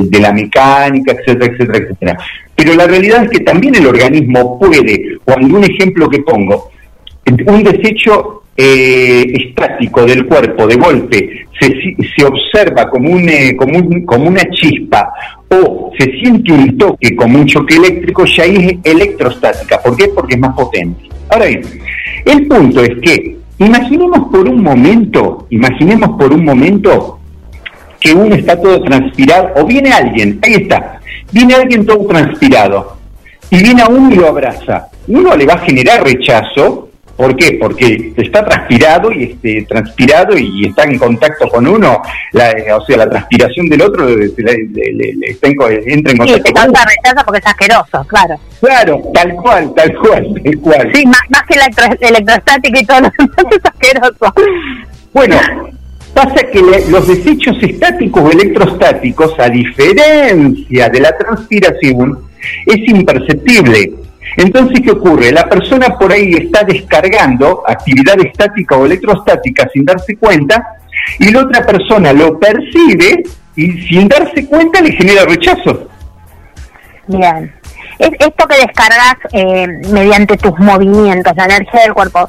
[0.08, 2.16] de- la mecánica, etcétera, etcétera, etcétera.
[2.54, 6.70] Pero la realidad es que también el organismo puede, o algún ejemplo que pongo,
[7.46, 11.68] un desecho eh, estático del cuerpo de golpe se,
[12.16, 15.12] se observa eh, como, un- como una chispa
[15.48, 19.80] o se siente un toque como un choque eléctrico, ya es electrostática.
[19.82, 20.08] ¿Por qué?
[20.14, 21.08] Porque es más potente.
[21.30, 21.62] Ahora bien,
[22.26, 27.18] el punto es que imaginemos por un momento, imaginemos por un momento
[28.00, 31.00] que uno está todo transpirado, o viene alguien, ahí está,
[31.30, 32.96] viene alguien todo transpirado,
[33.50, 34.88] y viene a uno y lo abraza.
[35.06, 36.88] Uno le va a generar rechazo,
[37.22, 37.56] ¿por qué?
[37.60, 42.02] Porque está transpirado y este, transpirado y está en contacto con uno,
[42.32, 45.52] la- eh, o sea, la transpiración del otro le- le- le- le- le está en
[45.86, 46.72] entra en Sí, contacto uno.
[46.72, 48.34] causa rechazo porque es asqueroso, claro.
[48.60, 50.90] Claro, tal cual, tal cual, tal cual.
[50.92, 54.34] Sí, más, más que la electro- electrostática y todo lo demás es asqueroso.
[55.12, 55.36] Bueno,
[56.14, 62.18] pasa que le- los desechos estáticos o electrostáticos, a diferencia de la transpiración,
[62.66, 63.92] es imperceptible.
[64.36, 65.32] Entonces, ¿qué ocurre?
[65.32, 70.76] La persona por ahí está descargando actividad estática o electrostática sin darse cuenta
[71.18, 73.22] y la otra persona lo percibe
[73.56, 75.88] y sin darse cuenta le genera rechazo.
[77.06, 77.52] Bien.
[77.98, 82.28] es esto que descargas eh, mediante tus movimientos, la energía del cuerpo,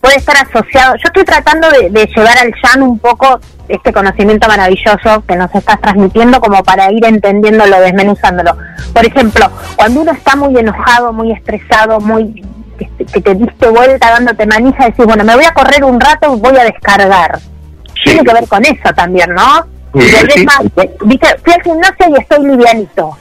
[0.00, 0.94] puede estar asociado.
[0.96, 3.40] Yo estoy tratando de, de llevar al Jan un poco
[3.74, 8.56] este conocimiento maravilloso que nos estás transmitiendo como para ir entendiéndolo, desmenuzándolo.
[8.92, 12.44] Por ejemplo, cuando uno está muy enojado, muy estresado, muy
[12.78, 16.56] que, te diste vuelta dándote manija, decís, bueno, me voy a correr un rato, voy
[16.58, 17.38] a descargar.
[17.94, 18.04] Sí.
[18.04, 19.66] Tiene que ver con eso también, ¿no?
[19.94, 20.44] Sí, Y sí.
[20.44, 20.60] más,
[21.04, 23.16] dice, fui al gimnasio y estoy livianito.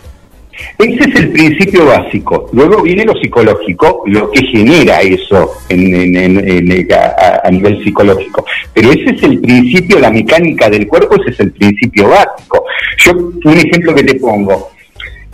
[0.78, 2.50] Ese es el principio básico.
[2.54, 8.46] Luego viene lo psicológico, lo que genera eso en, a, nivel psicológico.
[8.74, 12.66] Pero ese es el principio, la mecánica del cuerpo, ese es el principio básico.
[12.98, 14.72] Yo, un ejemplo que te pongo.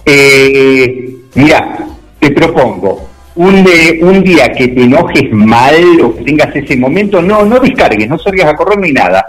[0.05, 1.77] Eh, mira,
[2.19, 7.21] te propongo, un, eh, un día que te enojes mal o que tengas ese momento,
[7.21, 9.23] no, no descargues, no salgas a correr ni nada.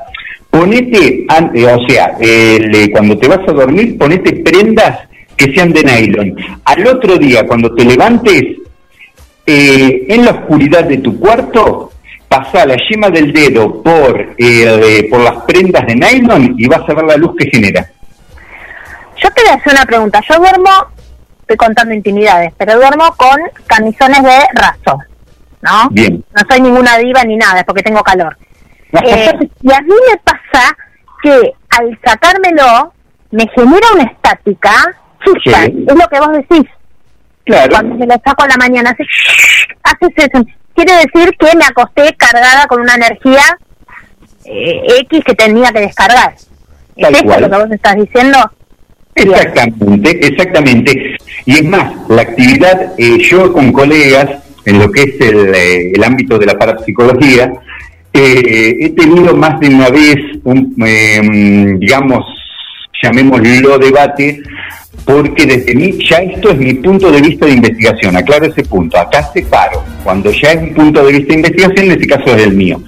[0.51, 5.08] Ponete, eh, o sea, eh, cuando te vas a dormir, ponete prendas
[5.39, 6.37] que sean de nylon.
[6.65, 8.43] Al otro día, cuando te levantes,
[9.47, 11.93] eh, en la oscuridad de tu cuarto,
[12.29, 16.93] pasa la yema del dedo por, eh, por las prendas de nylon y vas a
[16.93, 17.89] ver la luz que genera.
[19.17, 20.21] Yo te voy a hacer una pregunta.
[20.29, 20.71] Yo duermo,
[21.41, 24.99] estoy contando intimidades, pero duermo con camisones de raso,
[25.63, 25.89] ¿no?
[25.91, 26.23] Bien.
[26.35, 28.37] No soy ninguna diva ni nada, es porque tengo calor.
[29.05, 29.33] Eh,
[29.63, 30.77] y a mí me pasa
[31.23, 32.93] que al sacármelo
[33.31, 34.73] me genera una estática
[35.25, 35.51] Sí.
[35.51, 36.69] es lo que vos decís.
[37.45, 37.71] Claro.
[37.71, 39.05] Cuando me lo saco a la mañana, hace,
[39.83, 43.43] hace ese- quiere decir que me acosté cargada con una energía
[44.45, 46.35] eh, X que tenía que descargar.
[46.35, 47.41] ¿Es Tal esto cual.
[47.43, 48.39] lo que vos estás diciendo?
[49.15, 51.17] Exactamente, exactamente.
[51.47, 54.31] Y es más, la actividad, eh, yo con colegas,
[54.65, 57.51] en lo que es el, eh, el ámbito de la parapsicología,
[58.13, 61.21] eh, he tenido más de una vez un, eh,
[61.79, 62.25] digamos,
[63.03, 64.41] llamémoslo debate,
[65.05, 68.99] porque desde mí, ya esto es mi punto de vista de investigación, aclaro ese punto,
[68.99, 72.43] acá separo, cuando ya es un punto de vista de investigación, en este caso es
[72.43, 72.83] el mío.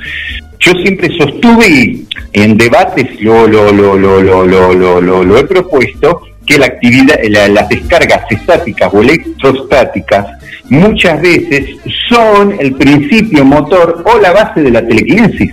[0.59, 5.39] Yo siempre sostuve y en debates lo, lo, lo, lo, lo, lo, lo, lo- lo
[5.39, 10.27] he propuesto que la actividad, la- las descargas estáticas o electrostáticas
[10.69, 11.77] muchas veces
[12.09, 15.51] son el principio motor o la base de la telequinesis.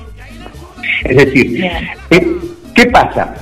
[1.06, 1.64] Es decir,
[2.76, 3.34] ¿qué pasa?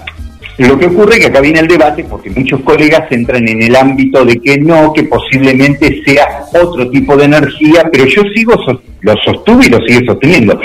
[0.57, 3.75] Lo que ocurre es que acá viene el debate porque muchos colegas entran en el
[3.75, 8.53] ámbito de que no, que posiblemente sea otro tipo de energía, pero yo sigo,
[9.01, 10.57] lo sostuve y lo sigo sosteniendo.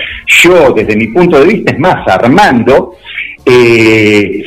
[0.43, 2.95] Yo, desde mi punto de vista, es más, armando,
[3.45, 4.43] eh,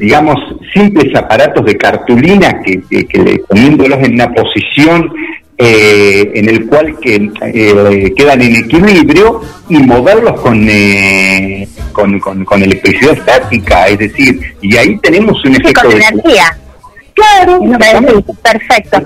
[0.00, 0.36] digamos,
[0.72, 5.10] simples aparatos de cartulina que, que- poniéndolos en una posición
[5.56, 11.63] eh, en el cual que, eh, quedan en equilibrio y moverlos con, eh,
[11.94, 15.96] con, con, con electricidad estática, es decir, y ahí tenemos un Sí, efecto con de...
[16.06, 16.58] energía.
[17.14, 17.60] Claro,
[18.42, 18.98] perfecto.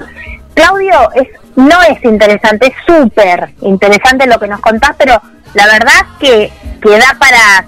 [0.55, 5.21] Claudio, es, no es interesante, es súper interesante lo que nos contás, pero
[5.55, 6.51] la verdad que,
[6.83, 7.65] que da para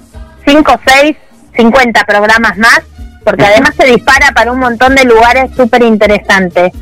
[0.46, 1.16] 5, 6,
[1.56, 2.80] 50 programas más,
[3.24, 6.72] porque además se dispara para un montón de lugares súper interesantes,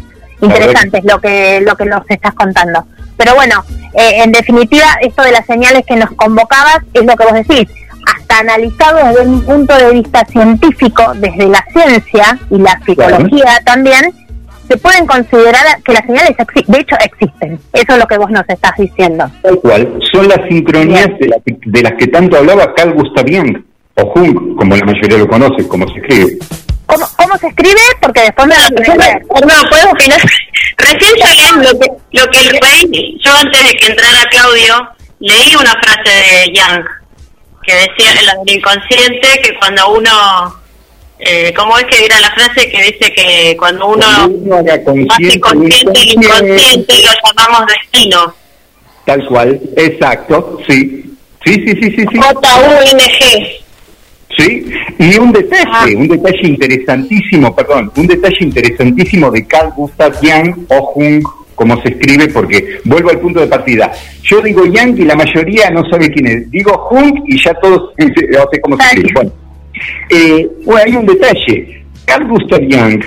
[0.41, 2.87] interesantes lo que, lo que nos estás contando.
[3.17, 3.65] Pero bueno,
[3.95, 7.69] eh, en definitiva, esto de las señales que nos convocabas es lo que vos decís.
[8.15, 14.13] Hasta analizado desde un punto de vista científico, desde la ciencia y la psicología también,
[14.67, 16.37] se pueden considerar que las señales,
[16.67, 17.59] de hecho, existen.
[17.73, 19.31] Eso es lo que vos nos estás diciendo.
[19.43, 23.63] Tal cual, son las sincronías de, la de las que tanto hablaba Carl Gustav Jung,
[23.95, 26.39] o Jung, como la mayoría lo conoce, como se escribe.
[26.87, 27.81] ¿Cómo, cómo se escribe?
[28.01, 30.21] Porque después me me- no, puedo opinar.
[30.79, 31.13] Recién
[31.63, 34.75] lo que, lo que leí, yo antes de que entrara Claudio,
[35.21, 36.85] leí una frase de Young,
[37.69, 40.11] que decía, la del inconsciente, que cuando uno,
[41.19, 46.01] eh, ¿cómo es que era la frase que dice que cuando uno uno hace consciente,
[46.01, 48.35] el inconsciente, lo llamamos destino?
[49.05, 51.05] Tal cual, exacto, sí.
[51.45, 52.19] Sí, sí, sí, sí, sí.
[52.19, 53.61] J-U-N-G.
[54.39, 55.87] Sí, y un detalle, Ah.
[55.97, 61.23] un detalle interesantísimo, perdón, un detalle interesantísimo de Carl Gustav Jung o Jung,
[61.59, 63.91] como se escribe, porque vuelvo al punto de partida.
[64.23, 66.51] Yo digo Jung y la mayoría no sabe quién es.
[66.51, 69.11] Digo Jung y ya todos no sé cómo se escribe.
[69.13, 69.33] Bueno,
[70.09, 71.85] eh, bueno, hay un detalle.
[72.05, 73.05] Carl Gustav Jung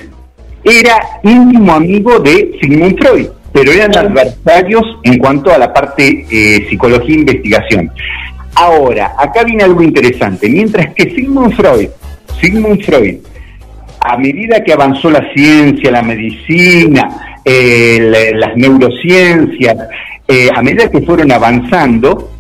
[0.66, 6.68] era íntimo amigo de Sigmund Freud, pero eran adversarios en cuanto a la parte eh,
[6.70, 7.92] psicología e investigación.
[8.54, 10.50] Ahora, acá viene algo interesante.
[10.50, 11.88] Mientras que Sigmund Freud,
[12.42, 13.16] Sigmund Freud,
[14.02, 19.78] a medida que avanzó la ciencia, la medicina, eh, la- las neurociencias,
[20.28, 22.32] eh, a medida que fueron avanzando,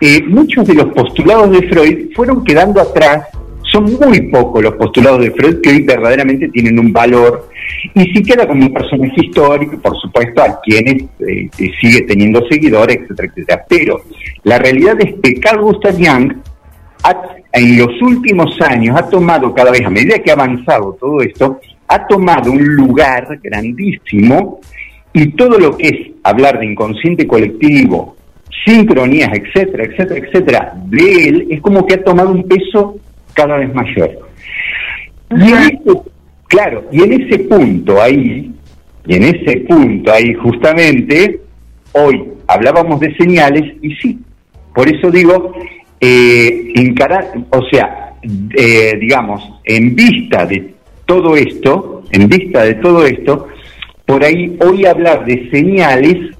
[0.00, 3.26] eh, muchos de los postulados de Freud fueron quedando atrás.
[3.72, 7.48] Son muy pocos los postulados de Freud que hoy verdaderamente tienen un valor
[7.94, 11.04] y sí queda como un personaje histórico, por supuesto, a quienes
[11.80, 13.64] sigue teniendo seguidores, etcétera, etcétera.
[13.68, 14.00] Pero
[14.44, 16.34] la realidad es que Carl Gustav Jung
[17.52, 21.60] en los últimos años ha tomado cada vez, a medida que ha avanzado todo esto,
[21.94, 24.60] ha tomado un lugar grandísimo
[25.12, 28.16] y todo lo que es hablar de inconsciente colectivo,
[28.64, 32.96] sincronías, etcétera, etcétera, etcétera, de él es como que ha tomado un peso
[33.32, 34.10] cada vez mayor.
[35.30, 36.00] Y en ese-
[36.48, 38.52] claro, y en ese punto ahí,
[39.06, 41.40] y en ese punto ahí justamente,
[41.92, 44.18] hoy hablábamos de señales y sí,
[44.74, 45.52] por eso digo,
[46.00, 48.14] eh, encarar, o sea,
[48.56, 50.73] eh, digamos, en vista de
[51.06, 53.48] todo esto, en vista de todo esto,
[54.06, 56.34] por ahí hoy hablar de señales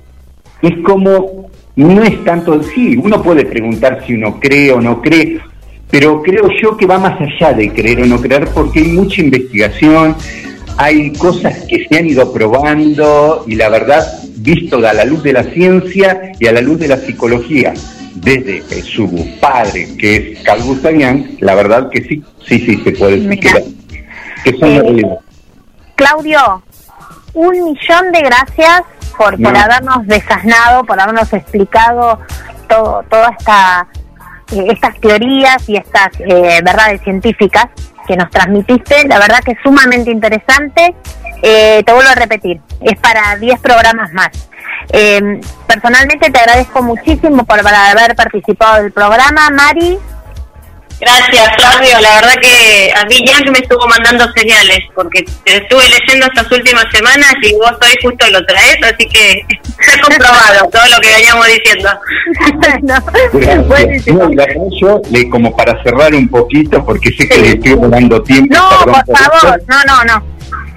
[0.62, 5.40] es como, no es tanto, sí, uno puede preguntar si uno cree o no cree,
[5.90, 9.20] pero creo yo que va más allá de creer o no creer porque hay mucha
[9.20, 10.16] investigación,
[10.76, 14.04] hay cosas que se han ido probando y la verdad,
[14.36, 17.74] visto a la luz de la ciencia y a la luz de la psicología,
[18.14, 19.08] desde su
[19.40, 23.28] padre, que es Carl Gustav Jung, la verdad que sí, sí, sí, se puede decir
[23.28, 23.62] Mira.
[24.44, 25.18] Que, son Eh, realidad.
[25.96, 26.62] Claudio,
[27.34, 28.82] un millón de gracias
[29.16, 29.58] por, por No.
[29.60, 32.20] habernos desasnado, por habernos explicado
[32.68, 33.86] todo, toda esta
[34.52, 37.66] eh, estas teorías y estas eh, verdades científicas
[38.06, 39.08] que nos transmitiste.
[39.08, 40.94] La verdad que es sumamente interesante.
[41.42, 44.30] Eh, te vuelvo a repetir, es para 10 programas más.
[44.92, 49.98] Eh, personalmente te agradezco muchísimo por, por haber participado del programa, Mari.
[51.04, 52.00] Gracias, Claudio.
[52.00, 56.26] La verdad que a mí ya que me estuvo mandando señales, porque te estuve leyendo
[56.26, 59.46] estas últimas semanas y vos hoy justo lo traes, así que
[59.80, 61.90] se ha comprobado todo lo que veníamos diciendo.
[64.14, 67.76] No, la verdad yo, le, como para cerrar un poquito, porque sé que le estoy
[67.88, 68.54] dando tiempo.
[68.54, 69.38] No, perdón por esto.
[69.40, 70.34] favor, no, no, no.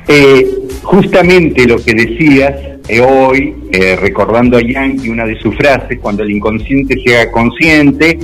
[0.08, 0.48] Eh,
[0.84, 2.54] justamente lo que decías
[2.88, 7.32] eh, hoy, eh, recordando a Yankee una de sus frases, cuando el inconsciente se haga
[7.32, 8.18] consciente,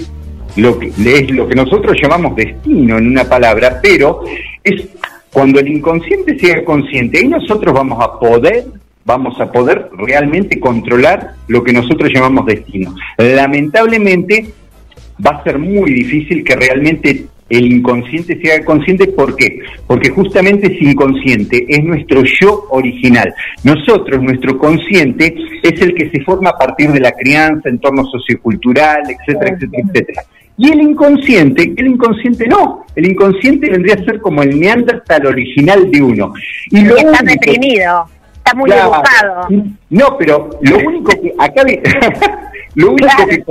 [0.55, 4.23] lo que, es lo que nosotros llamamos destino en una palabra, pero
[4.63, 4.87] es
[5.31, 8.65] cuando el inconsciente se haga consciente, ahí nosotros vamos a poder,
[9.03, 12.95] vamos a poder realmente controlar lo que nosotros llamamos destino.
[13.17, 14.51] Lamentablemente
[15.25, 19.07] va a ser muy difícil que realmente el inconsciente se haga consciente.
[19.07, 19.59] ¿Por qué?
[19.87, 23.33] Porque justamente ese inconsciente es nuestro yo original.
[23.63, 29.01] Nosotros, nuestro consciente, es el que se forma a partir de la crianza, entorno sociocultural,
[29.09, 30.23] etcétera, etcétera, etcétera.
[30.57, 35.89] Y el inconsciente, el inconsciente no, el inconsciente vendría a ser como el neandertal original
[35.89, 36.33] de uno.
[36.69, 38.05] Y lo está único- reprimido,
[38.37, 39.47] está muy Claro.
[39.89, 41.63] No, pero lo único que acá
[42.75, 43.27] lo único Claro.
[43.27, 43.43] que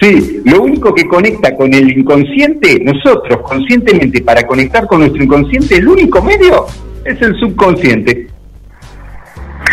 [0.00, 5.76] sí, lo único que conecta con el inconsciente, nosotros conscientemente para conectar con nuestro inconsciente,
[5.76, 6.64] el único medio
[7.04, 8.28] es el subconsciente.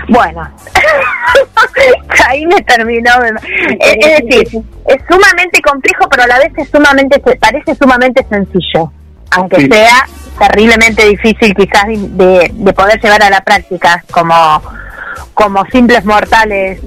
[0.09, 0.49] Bueno,
[2.27, 3.11] ahí me terminó.
[3.79, 8.91] Es, es decir, es sumamente complejo, pero a la vez es sumamente, parece sumamente sencillo,
[9.31, 9.67] aunque Sí.
[9.71, 10.07] sea
[10.39, 14.61] terriblemente difícil quizás de, de poder llevar a la práctica como,
[15.33, 16.79] como simples mortales.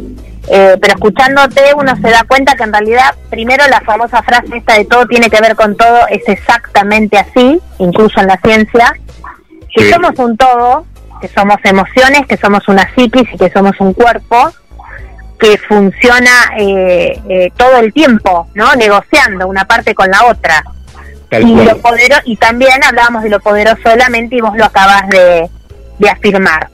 [0.49, 4.75] Eh, pero escuchándote uno se da cuenta que en realidad, primero la famosa frase esta
[4.75, 8.95] de todo tiene que ver con todo es exactamente así, incluso en la ciencia,
[9.75, 9.91] que Sí.
[9.93, 10.87] somos un todo,
[11.21, 14.51] que somos emociones, que somos una psiquis y que somos un cuerpo
[15.39, 18.75] que funciona eh, eh, todo el tiempo, ¿no?
[18.75, 20.63] Negociando una parte con la otra.
[21.31, 21.67] Tal Y, cual.
[21.67, 25.09] lo podero- y también hablábamos de lo poderoso de la mente y vos lo acabas
[25.09, 25.49] de,
[25.99, 26.69] de afirmar.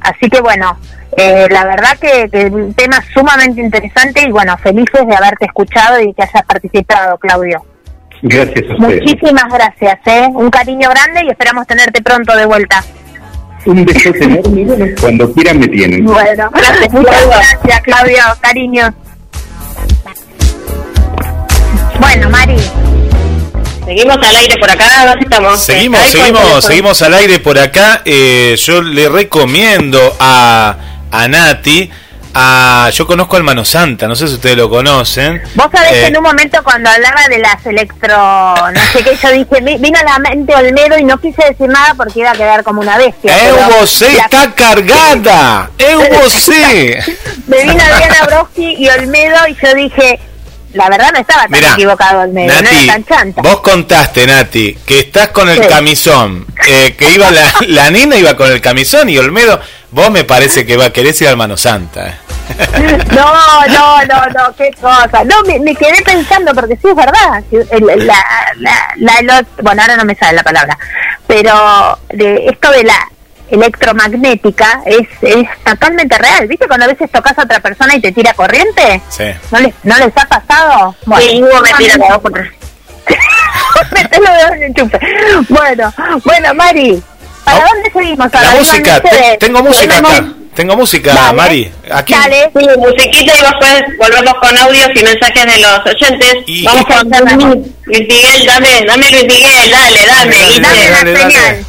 [0.00, 0.78] Así que bueno,
[1.16, 6.00] eh, la verdad que, que un tema sumamente interesante y bueno, felices de haberte escuchado
[6.00, 7.64] y que hayas participado, Claudio.
[8.22, 9.02] Gracias a ustedes.
[9.02, 10.26] Muchísimas gracias, ¿eh?
[10.32, 12.82] Un cariño grande y esperamos tenerte pronto de vuelta.
[13.66, 16.04] Un beso enorme bueno, cuando quieran me tienen.
[16.04, 16.50] Bueno,
[16.92, 18.22] muchas gracias, Claudio.
[18.40, 18.94] Cariño.
[22.00, 22.56] Bueno, Mari,
[23.86, 25.60] Seguimos al aire por acá, ¿dónde estamos?
[25.60, 28.02] Seguimos, seguimos, seguimos al aire por acá.
[28.04, 30.76] Eh, yo le recomiendo a,
[31.12, 31.88] a Nati,
[32.34, 35.42] a, yo conozco al Mano Santa, no sé si ustedes lo conocen.
[35.54, 38.16] vos sabés que Eh, en un momento cuando hablaba de las electro,
[38.72, 41.68] no sé qué, yo dije, vi- vino a la mente Olmedo y no quise decir
[41.68, 43.32] nada porque iba a quedar como una bestia.
[43.36, 45.70] ¡Eh, pero você la- está cargada!
[45.78, 47.02] ¡Eh, você!
[47.46, 50.20] Me vino Adriana Broski y Olmedo y yo dije,
[50.74, 53.42] la verdad no estaba tan Mirá, equivocado Olmedo, no Nati, era tan chanta.
[53.42, 55.68] vos contaste, Nati, que estás con el Sí.
[55.68, 59.60] camisón, eh, que iba la, la nina iba con el camisón y Olmedo,
[59.90, 62.08] vos me parece que va a querer ir al Mano Santa.
[62.08, 62.14] eh.
[63.10, 65.24] No, no, no, no, qué cosa.
[65.24, 67.42] No, me, me quedé pensando, porque sí es verdad.
[67.50, 68.24] el- La,
[68.56, 70.78] la, la elo- bueno, ahora no me sale la palabra,
[71.26, 73.08] pero de esto de la
[73.50, 76.46] electromagnética es, es totalmente real.
[76.46, 79.00] ¿Viste cuando a veces tocas a otra persona y te tira corriente?
[79.08, 79.24] Sí.
[79.50, 80.94] ¿No les, ¿no les ha pasado?
[81.18, 82.16] Sí, Hugo me tira bueno, la.
[85.48, 85.92] Bueno,
[86.24, 87.02] bueno, Mari,
[87.44, 87.66] ¿para No.
[87.72, 88.54] dónde seguimos La ahora?
[88.58, 89.38] música, Díganme te- ustedes.
[89.38, 90.24] tengo música acá.
[90.54, 91.36] Tengo música, Dale.
[91.36, 91.70] Mari.
[91.92, 92.14] Aquí.
[92.14, 92.50] Dale.
[92.58, 96.34] Sí, musiquita y después volvemos con audios y mensajes de los oyentes.
[96.46, 97.10] Y- Vamos con
[97.84, 100.34] Luis Miguel, dame, dame Luis Miguel, dale, dame.
[100.34, 100.60] Dale, ¿viste?
[100.62, 101.32] Dame la dale, dale.
[101.32, 101.66] señal.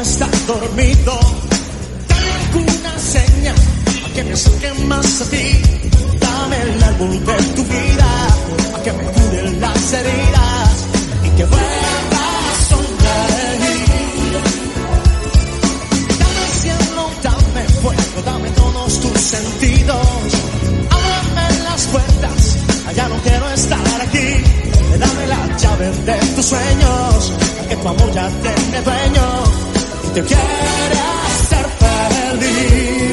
[0.00, 1.18] Estar dormido.
[2.08, 3.56] Dame alguna señal
[4.04, 5.62] a que me acerque más a ti.
[6.20, 8.10] Dame el árbol de tu vida,
[8.76, 10.86] a que me cure las heridas
[11.24, 14.32] y que vuelva a sonreír.
[16.20, 20.06] Dame cielo, dame fuego, dame todos tus sentidos.
[20.90, 24.28] Ábreme las puertas, allá no quiero estar aquí.
[24.98, 27.32] Dame la llave de tus sueños,
[27.68, 29.47] que tu amor ya tiene dueño
[30.18, 33.07] y te quiere hacer feliz.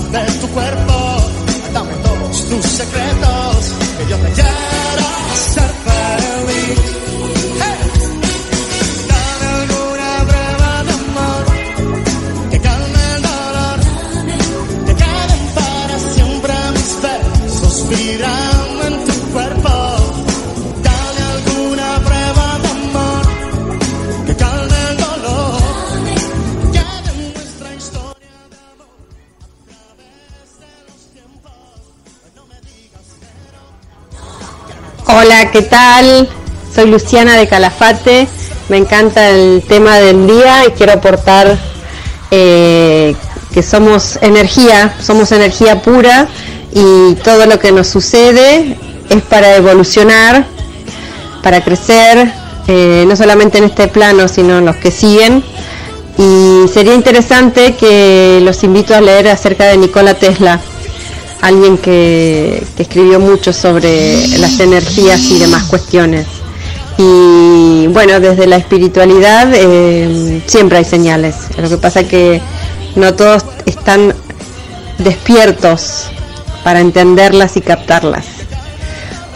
[0.00, 1.16] De tu cuerpo,
[1.72, 6.78] dame todos tus secretos, que yo te quiero hacer feliz.
[7.60, 7.80] Hey.
[9.08, 11.44] Dame alguna prueba de amor
[12.50, 13.78] que calme el dolor,
[14.86, 18.57] que queden para siempre mis besos vibrando
[35.20, 36.28] Hola, ¿qué tal?
[36.72, 38.28] Soy Luciana de Calafate.
[38.68, 41.58] Me encanta el tema del día y quiero aportar
[42.30, 43.16] eh,
[43.52, 46.28] que somos energía, somos energía pura
[46.72, 48.78] y todo lo que nos sucede
[49.10, 50.46] es para evolucionar,
[51.42, 52.32] para crecer,
[52.68, 55.42] eh, no solamente en este plano, sino en los que siguen.
[56.16, 60.60] Y sería interesante que los invito a leer acerca de Nikola Tesla
[61.40, 66.26] alguien que, escribió mucho sobre las energías y demás cuestiones.
[66.98, 71.36] Y bueno, desde la espiritualidad eh, siempre hay señales.
[71.56, 72.40] Lo que pasa que
[72.96, 74.14] no todos están
[74.98, 76.10] despiertos
[76.64, 78.26] para entenderlas y captarlas.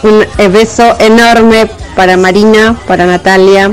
[0.02, 3.72] Un beso enorme para Marina, para Natalia.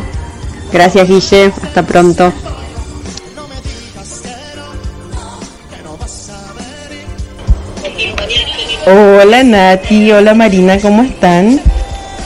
[0.71, 2.31] Gracias Guille, hasta pronto.
[8.91, 11.61] Hola Nati, hola Marina, ¿cómo están?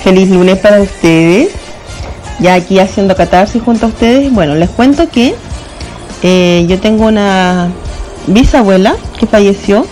[0.01, 1.49] Feliz lunes para ustedes.
[2.39, 4.31] Ya aquí haciendo catarsis junto a ustedes.
[4.31, 5.35] Bueno, les cuento que
[6.21, 7.69] eh, yo tengo una
[8.27, 9.85] bisabuela que falleció,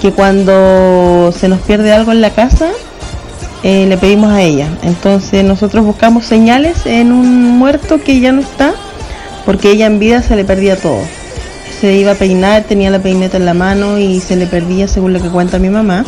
[0.00, 2.70] que cuando se nos pierde algo en la casa,
[3.62, 4.68] eh, le pedimos a ella.
[4.82, 8.72] Entonces nosotros buscamos señales en un muerto que ya no está,
[9.44, 11.02] porque ella en vida se le perdía todo.
[11.80, 15.14] Se iba a peinar, tenía la peineta en la mano y se le perdía según
[15.14, 16.04] lo que cuenta mi mamá.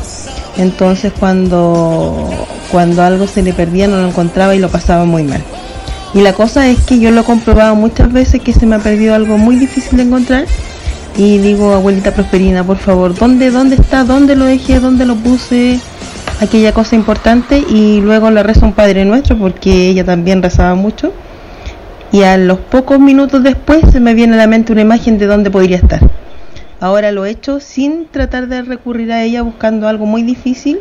[0.59, 2.29] Entonces cuando,
[2.71, 5.43] cuando algo se le perdía no lo encontraba y lo pasaba muy mal.
[6.15, 8.81] Y la cosa es que yo lo he comprobado muchas veces que se me ha
[8.81, 10.45] perdido algo muy difícil de encontrar.
[11.17, 14.05] Y digo, abuelita Prosperina, por favor, ¿dónde, dónde está?
[14.05, 14.79] ¿Dónde lo dejé?
[14.79, 15.81] ¿Dónde lo puse?
[16.41, 17.59] Aquella cosa importante.
[17.59, 21.13] Y luego le rezo un Padre Nuestro porque ella también rezaba mucho.
[22.13, 25.27] Y a los pocos minutos después se me viene a la mente una imagen de
[25.27, 26.01] dónde podría estar.
[26.79, 30.81] Ahora lo he hecho sin tratar de recurrir a ella buscando algo muy difícil,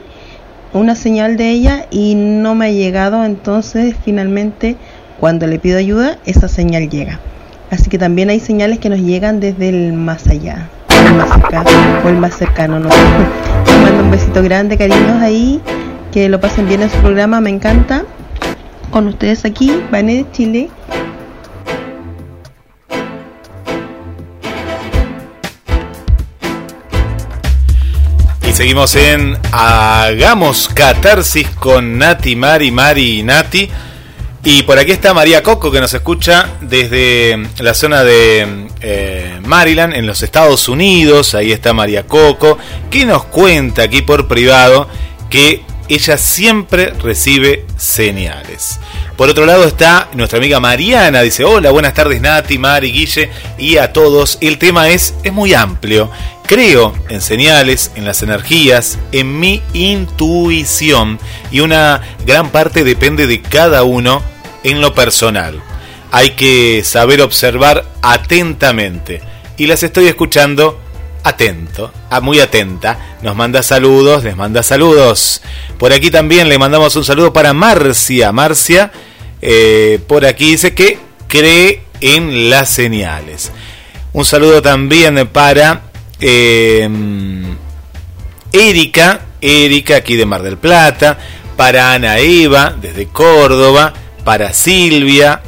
[0.74, 3.24] una señal de ella y no me ha llegado.
[3.24, 4.76] Entonces finalmente
[5.22, 7.20] cuando le pido ayuda esa señal llega.
[7.70, 10.68] Así que también hay señales que nos llegan desde el más allá,
[11.08, 11.70] el más cercano,
[12.03, 12.90] o el más cercano, no
[13.84, 15.62] mando un besito grande, cariños ahí,
[16.12, 18.03] que lo pasen bien en su programa, me encanta.
[18.90, 20.70] Con ustedes aquí, Vane de Chile.
[28.62, 33.68] Seguimos en Hagamos Catarsis con Nati, Mari, Mari y Nati.
[34.44, 39.96] Y por aquí está María Coco que nos escucha desde la zona de eh, Maryland,
[39.96, 41.34] en los Estados Unidos.
[41.34, 42.60] Ahí está María Coco,
[42.92, 44.88] que nos cuenta aquí por privado
[45.32, 48.80] que ella siempre recibe señales.
[49.18, 53.78] Por otro lado está nuestra amiga Mariana, dice, hola, buenas tardes Nati, Mari, Guille y
[53.78, 54.38] a todos.
[54.40, 56.12] El tema es, es muy amplio.
[56.52, 61.18] Creo en señales, en las energías, en mi intuición
[61.49, 64.22] y una gran parte depende de cada uno
[64.65, 65.64] en lo personal.
[66.11, 69.22] Hay que saber observar atentamente
[69.56, 70.78] y las estoy escuchando
[71.23, 73.15] atento, a muy atenta.
[73.22, 75.41] Nos manda saludos, les manda saludos.
[75.80, 78.34] Por aquí también le mandamos un saludo para Marcia.
[78.34, 78.91] Marcia,
[79.41, 80.99] eh, por aquí dice que
[81.30, 83.53] cree en las señales.
[84.11, 85.84] Un saludo también para
[86.22, 86.88] eh,
[88.53, 91.18] Erika, Erika aquí de Mar del Plata,
[91.57, 93.93] para Ana Eva desde Córdoba,
[94.23, 95.41] para Silvia,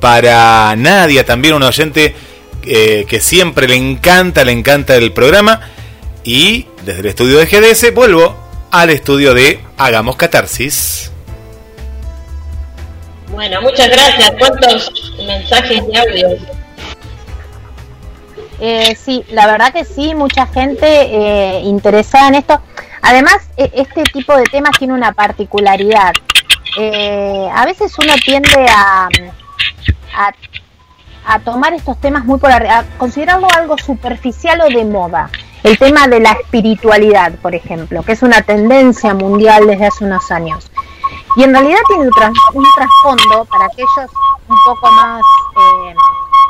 [0.00, 2.14] para Nadia, también un oyente
[2.66, 5.60] eh, que siempre le encanta, le encanta el programa.
[6.22, 8.36] Y desde el estudio de GDS vuelvo
[8.70, 11.10] al estudio de Hagamos Catarsis.
[13.30, 14.32] Bueno, muchas gracias.
[14.38, 16.40] ¿Cuántos mensajes y audios?
[18.60, 22.60] Eh, sí, la verdad que sí, mucha gente eh, interesada en esto.
[23.02, 26.12] Además, e- este tipo de temas tiene una particularidad.
[26.78, 29.08] Eh, a veces uno tiende a,
[31.26, 35.30] a, tomar estos temas muy por arriba, a considerarlo algo superficial o de moda.
[35.62, 40.30] El tema de la espiritualidad, por ejemplo, que es una tendencia mundial desde hace unos
[40.30, 40.70] años.
[41.36, 44.10] Y en realidad tiene un, tras- un trasfondo para aquellos
[44.46, 45.22] un poco más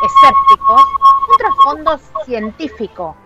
[0.05, 0.83] escépticos,
[1.29, 3.17] un trasfondo científico.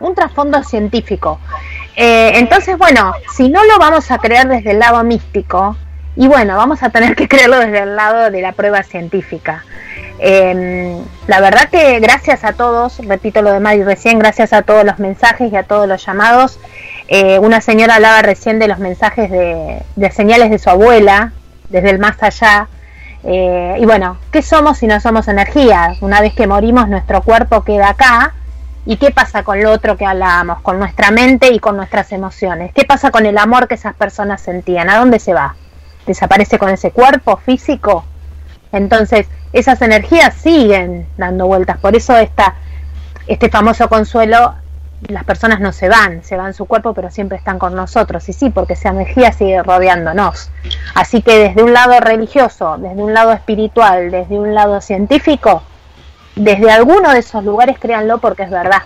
[0.00, 1.40] Un trasfondo científico.
[1.96, 5.76] Eh, entonces, bueno, si no lo vamos a creer desde el lado místico,
[6.18, 9.64] y bueno, vamos a tener que creerlo desde el lado de la prueba científica.
[10.20, 14.84] Eh, la verdad que gracias a todos, repito lo de Mari recién, gracias a todos
[14.84, 16.58] los mensajes y a todos los llamados.
[17.06, 21.32] Eh, una señora hablaba recién de los mensajes de, de señales de su abuela,
[21.68, 22.68] desde el más allá.
[23.30, 25.94] Eh, y bueno, ¿qué somos si no somos energía?
[26.00, 28.32] Una vez que morimos, nuestro cuerpo queda acá.
[28.86, 30.62] ¿Y qué pasa con lo otro que hablábamos?
[30.62, 32.72] Con nuestra mente y con nuestras emociones.
[32.72, 34.88] ¿Qué pasa con el amor que esas personas sentían?
[34.88, 35.56] ¿A dónde se va?
[36.06, 38.06] ¿Desaparece con ese cuerpo físico?
[38.72, 41.76] Entonces, esas energías siguen dando vueltas.
[41.76, 42.54] Por eso esta,
[43.26, 44.54] este famoso consuelo,
[45.06, 48.28] las personas no se van, se van su cuerpo, pero siempre están con nosotros.
[48.28, 50.50] Y sí, porque esa energía sigue rodeándonos.
[50.94, 55.62] Así que desde un lado religioso, desde un lado espiritual, desde un lado científico,
[56.34, 58.82] desde alguno de esos lugares créanlo porque es verdad.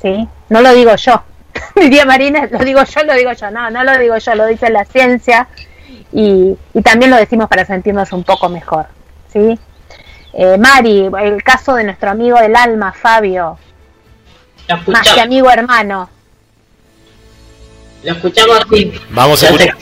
[0.00, 0.28] ¿Sí?
[0.48, 1.22] No lo digo yo.
[1.76, 3.50] Diría Marina, lo digo yo, lo digo yo.
[3.50, 5.48] No, no lo digo yo, lo dice la ciencia
[6.12, 8.86] y, y también lo decimos para sentirnos un poco mejor.
[9.32, 9.58] ¿Sí?
[10.34, 13.58] Eh, Mari, el caso de nuestro amigo del alma, Fabio,
[14.86, 16.08] más que amigo hermano.
[18.02, 18.92] lo escuchamos sí.
[19.10, 19.76] Vamos a escuchar.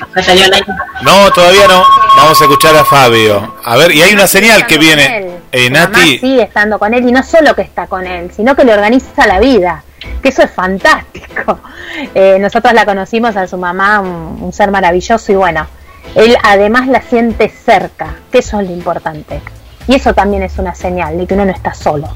[1.02, 1.84] No, todavía no.
[2.16, 3.56] Vamos a escuchar a Fabio.
[3.64, 5.38] A ver, y hay una señal que viene.
[5.52, 8.64] Eh, Nati, sigue estando con él y no solo que está con él, sino que
[8.64, 9.82] le organiza la vida.
[10.22, 11.60] Que eso es fantástico.
[12.14, 15.66] Eh, nosotros la conocimos a su mamá, un, un ser maravilloso y bueno,
[16.14, 19.42] él además la siente cerca, que eso es lo importante.
[19.86, 22.08] Y eso también es una señal de que uno no está solo.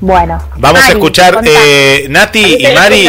[0.00, 1.40] Bueno, vamos a escuchar.
[1.44, 3.08] eh, Nati ¿Ahí y Mari.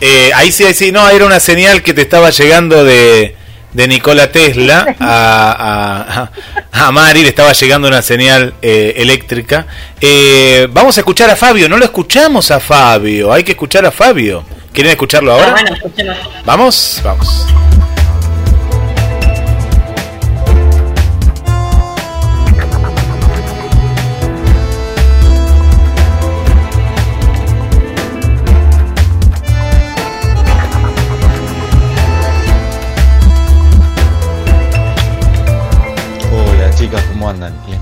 [0.00, 0.92] eh, ahí sí, ahí sí.
[0.92, 3.34] No, era una señal que te estaba llegando de,
[3.72, 6.30] de Nikola Tesla a,
[6.72, 7.22] a, a Mari.
[7.22, 9.66] Le estaba llegando una señal eh, eléctrica.
[10.00, 11.68] Eh, vamos a escuchar a Fabio.
[11.68, 13.32] No lo escuchamos a Fabio.
[13.32, 14.44] Hay que escuchar a Fabio.
[14.72, 15.50] ¿Quieren escucharlo Ah, ahora?
[15.52, 16.16] bueno, escuchemos.
[16.44, 17.46] Vamos, vamos.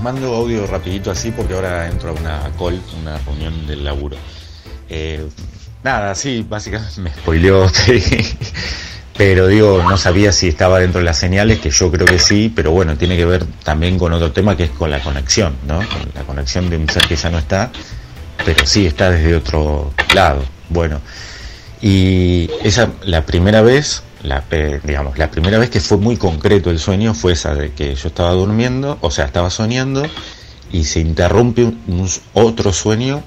[0.05, 4.15] Mando audio rapidito así porque ahora entro a una call, una reunión del laburo.
[4.87, 5.25] Eh,
[5.83, 7.65] nada, sí, básicamente me spoileó.
[9.17, 12.53] pero digo, no sabía si estaba dentro de las señales, que yo creo que sí,
[12.55, 15.77] pero bueno, tiene que ver también con otro tema que es con la conexión, ¿no?
[15.77, 17.71] Con la conexión de un ser que ya no está,
[18.45, 20.45] pero sí está desde otro lado.
[20.69, 21.01] Bueno,
[21.81, 26.69] y esa, la primera vez, la, eh, digamos, la primera vez que fue muy concreto
[26.69, 30.03] el sueño fue esa de que yo estaba durmiendo, o sea, estaba soñando
[30.71, 33.23] y se interrumpe un, otro sueño,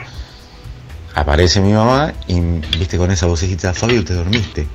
[1.15, 2.41] aparece mi mamá y
[2.79, 4.67] viste con esa vocecita, Fabio, te dormiste.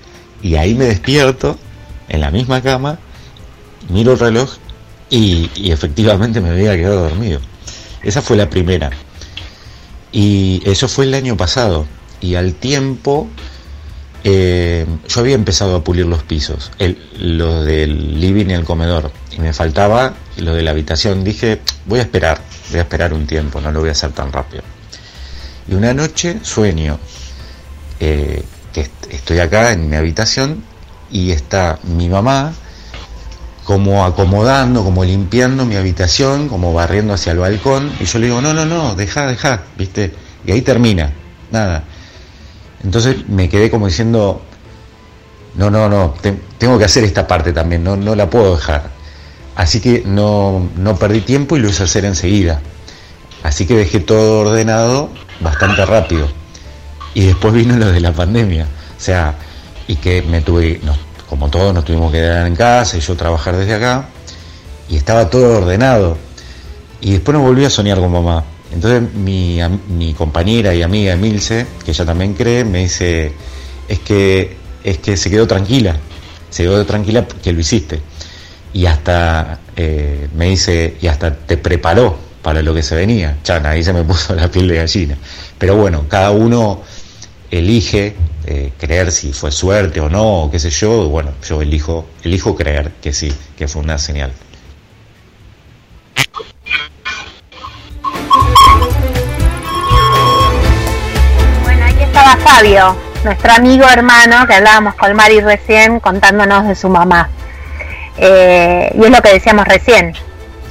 [0.42, 1.58] Y ahí me despierto
[2.10, 3.00] en la misma cama,
[3.90, 4.50] miro el reloj
[5.10, 7.40] y efectivamente me había quedado dormido.
[8.04, 8.92] Esa fue la primera.
[10.12, 11.88] Y eso fue el año pasado.
[12.22, 13.28] Y al tiempo
[14.24, 19.12] eh, yo había empezado a pulir los pisos, el, lo del living y el comedor,
[19.32, 21.24] y me faltaba lo de la habitación.
[21.24, 24.32] Dije, voy a esperar, voy a esperar un tiempo, no lo voy a hacer tan
[24.32, 24.64] rápido.
[25.68, 27.00] Y una noche sueño
[28.00, 28.44] eh,
[28.74, 30.64] que est- estoy acá en mi habitación
[31.12, 32.54] y está mi mamá
[33.66, 38.42] como acomodando, como limpiando mi habitación, como barriendo hacia el balcón, y yo le digo,
[38.42, 40.14] no, no, no, deja, deja, ¿viste?
[40.46, 41.12] Y ahí termina,
[41.50, 41.84] nada.
[42.84, 44.42] Entonces me quedé como diciendo,
[45.56, 48.90] no, no, no, te- tengo que hacer esta parte también, no, no la puedo dejar.
[49.56, 52.62] Así que no, no perdí tiempo y lo hice hacer enseguida.
[53.44, 55.10] Así que dejé todo ordenado
[55.42, 56.28] bastante rápido.
[57.14, 58.66] Y después vino lo de la pandemia.
[58.98, 59.36] O sea,
[59.88, 60.82] y que me tuve,
[61.30, 64.06] como todos nos tuvimos que quedar en casa y yo trabajar desde acá.
[64.90, 66.18] Y estaba todo ordenado.
[67.02, 68.44] Y después nos volví a soñar con mamá.
[68.74, 73.32] Entonces mi, compañera y amiga Emilce, que ella también cree, me dice,
[73.88, 75.96] es que, es que se quedó tranquila.
[76.50, 78.00] Se quedó tranquila que lo hiciste.
[78.74, 83.38] Y hasta eh, me dice, y hasta te preparó para lo que se venía.
[83.44, 85.18] Chana, ahí se me puso la piel de gallina.
[85.58, 86.82] Pero bueno, cada uno
[87.52, 91.10] elige eh, creer si fue suerte o no, o qué sé yo.
[91.10, 94.32] Bueno, yo elijo, elijo creer que sí, que fue una señal.
[101.64, 106.90] Bueno, ahí estaba Fabio, nuestro amigo hermano que hablábamos con Mari recién contándonos de su
[106.90, 107.30] mamá.
[108.18, 110.14] Eh, y es lo que decíamos recién,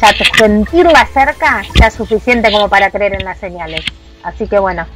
[0.00, 3.84] ya sentirla cerca ya es suficiente como para creer en las señales.
[4.22, 4.86] Así que bueno,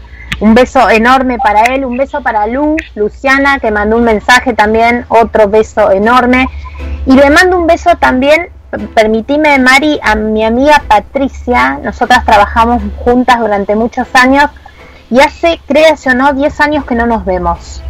[0.40, 5.06] un beso enorme para él, un beso para Lu, Luciana, que mandó un mensaje también,
[5.08, 6.46] otro beso enorme.
[7.06, 8.50] Y le mando un beso también,
[8.94, 14.50] permitime Mari, a mi amiga Patricia, nosotras trabajamos juntas durante muchos años
[15.10, 17.82] y hace, créase o no, 10 años que no nos vemos.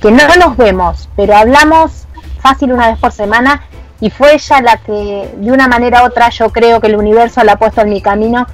[0.00, 2.06] Que no nos vemos, pero hablamos
[2.40, 3.62] fácil una vez por semana
[4.00, 7.42] y fue ella la que, de una manera u otra, yo creo que el universo
[7.44, 8.46] la ha puesto en mi camino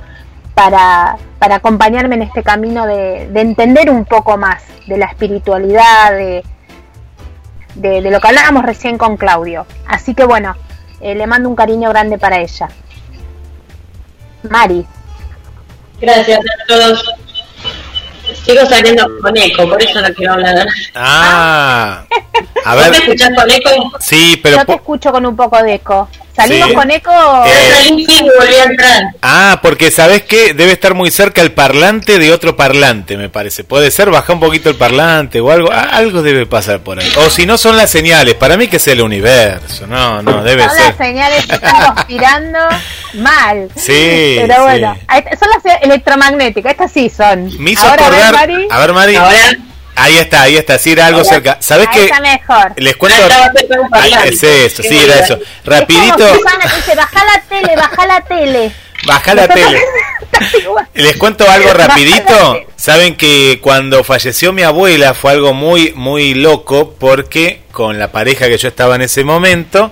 [0.55, 6.13] para, para acompañarme en este camino de, de entender un poco más de la espiritualidad,
[6.13, 6.45] de,
[7.75, 9.67] de lo que hablábamos recién con Claudio.
[9.89, 10.55] Así que bueno,
[11.01, 12.69] eh, le mando un cariño grande para ella.
[14.49, 14.87] Mari.
[16.01, 17.05] Gracias a todos.
[18.45, 20.67] Sigo saliendo con eco, por eso no quiero hablar.
[20.95, 22.05] Ah,
[22.65, 23.71] a ¿Vos ver, me escuchás con eco?
[23.99, 26.09] sí, pero Yo te escucho con un poco de eco.
[26.43, 26.75] ¿Salimos Sí.
[26.75, 27.45] con eco?
[27.47, 28.07] Eh, Salí
[28.39, 29.03] volví a entrar.
[29.23, 33.65] Ah, porque sabes que debe estar muy cerca el parlante de otro parlante, me parece.
[33.65, 35.71] Puede ser, baja un poquito el parlante o algo.
[35.73, 37.13] Ah, Algo debe pasar por ahí.
[37.19, 39.87] O si no son las señales, para mí que es el universo.
[39.87, 40.87] No, no, debe Son ser.
[40.87, 42.59] las señales que están conspirando
[43.15, 43.69] mal.
[43.77, 45.25] Sí, Pero bueno, sí.
[45.39, 47.51] son las electromagnéticas, estas sí son.
[47.63, 48.33] Me hizo Ahora, a ver.
[48.33, 48.69] Mari.
[48.71, 49.17] A ver, Mari.
[49.17, 49.37] Ahora,
[49.97, 50.79] Ahí está, ahí está.
[50.79, 51.59] Sí, era algo cerca.
[51.61, 52.05] ¿Sabes qué?
[52.05, 52.73] está mejor.
[52.77, 53.19] Les cuento.
[54.25, 55.35] Es eso, sí, era eso.
[55.35, 58.73] Es Rapidito, como dice, baja la tele, baja la tele.
[59.07, 59.81] baja la tele.
[60.95, 62.61] Les cuento algo rapidito.
[62.77, 68.49] Saben que cuando falleció mi abuela fue algo muy, muy loco porque con la pareja
[68.49, 69.91] que yo estaba en ese momento,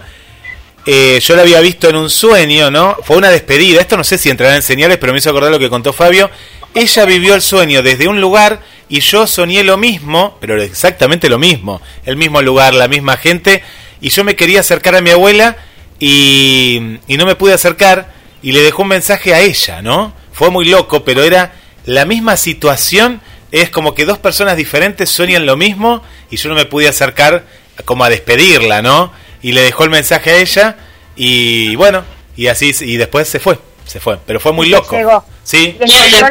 [0.87, 2.97] eh, yo la había visto en un sueño, ¿no?
[3.03, 3.81] Fue una despedida.
[3.81, 6.31] Esto no sé si entrará en señales, pero me hizo acordar lo que contó Fabio.
[6.75, 11.39] Ella vivió el sueño desde un lugar y yo soñé lo mismo, pero exactamente lo
[11.39, 11.81] mismo.
[12.05, 13.63] El mismo lugar, la misma gente.
[14.01, 15.57] Y yo me quería acercar a mi abuela
[15.99, 18.13] y, y no me pude acercar
[18.43, 20.13] y le dejó un mensaje a ella, ¿no?
[20.33, 21.53] Fue muy loco, pero era
[21.85, 23.21] la misma situación.
[23.51, 27.45] Es como que dos personas diferentes sueñan lo mismo y yo no me pude acercar
[27.85, 29.13] como a despedirla, ¿no?
[29.43, 30.77] Y le dejó el mensaje a ella
[31.17, 32.05] y bueno,
[32.37, 34.97] y así, y después se fue, se fue, pero fue muy loco.
[34.97, 35.25] llegó.
[35.43, 36.25] Sí, Y ¿quién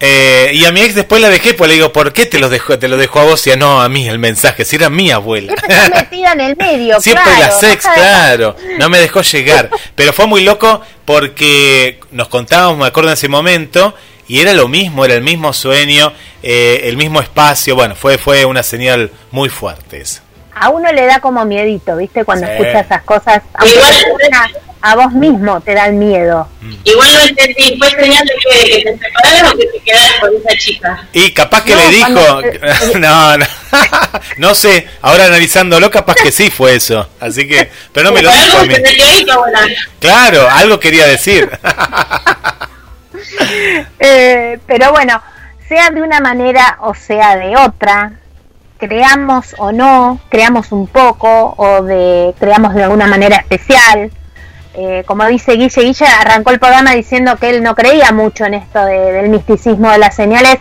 [0.00, 2.48] eh, y a mi ex después la dejé, pues le digo, ¿por qué te lo
[2.48, 4.64] dejó, te lo dejó a vos y a no a mí el mensaje?
[4.64, 5.54] Si era mi abuela.
[5.56, 7.40] Siempre está metida en el medio, Siempre claro.
[7.40, 8.56] la sex, baja de- claro.
[8.78, 9.70] No me dejó llegar.
[9.94, 13.94] Pero fue muy loco porque nos contábamos, me acuerdo en ese momento,
[14.28, 16.12] y era lo mismo, era el mismo sueño,
[16.42, 20.22] eh, el mismo espacio, bueno, fue, fue una señal muy fuerte esa.
[20.58, 22.24] A uno le da como miedito, ¿viste?
[22.24, 22.52] Cuando Sí.
[22.52, 24.48] escucha esas cosas, Igual- sea
[24.82, 26.48] a vos mismo te da el miedo.
[26.84, 30.30] Igual no entendí, ¿fue señal de que, que te separaras o que te quedaras con
[30.36, 31.04] esa chica?
[31.12, 32.42] Y capaz que No, le dijo, cuando-
[33.00, 33.46] no, no,
[34.36, 38.30] no sé, ahora analizándolo capaz que sí fue eso, así que, pero no me lo
[38.30, 38.74] dijo a mí.
[39.98, 41.50] Claro, algo quería decir.
[43.98, 45.20] Eh, pero bueno,
[45.68, 48.12] sea de una manera o sea de otra,
[48.78, 54.10] creamos o no, creamos un poco o de creamos de alguna manera especial.
[54.74, 58.54] Eh, como dice Guille, Guille arrancó el programa diciendo que él no creía mucho en
[58.54, 60.58] esto de- del misticismo de las señales,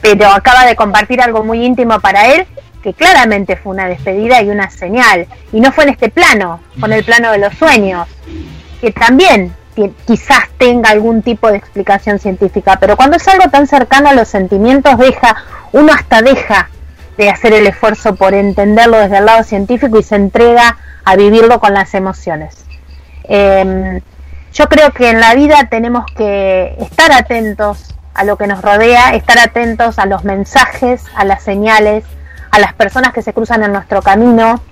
[0.00, 2.46] pero acaba de compartir algo muy íntimo para él,
[2.82, 5.26] que claramente fue una despedida y una señal.
[5.52, 8.08] Y no fue en este plano, en el plano de los sueños,
[8.80, 9.54] que también
[10.06, 14.26] quizás tenga algún tipo de explicación científica, pero cuando es algo tan cercano a los
[14.26, 15.36] sentimientos, deja,
[15.70, 16.68] uno hasta deja
[17.18, 21.58] de hacer el esfuerzo por entenderlo desde el lado científico y se entrega a vivirlo
[21.58, 22.64] con las emociones.
[23.24, 24.00] Em,
[24.54, 29.14] yo creo que en la vida tenemos que estar atentos a lo que nos rodea,
[29.14, 32.04] estar atentos a los mensajes, a las señales,
[32.52, 34.62] a las personas que se cruzan en nuestro camino.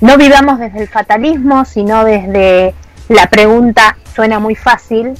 [0.00, 2.74] No vivamos desde el fatalismo, sino desde
[3.08, 5.12] la pregunta, suena muy fácil,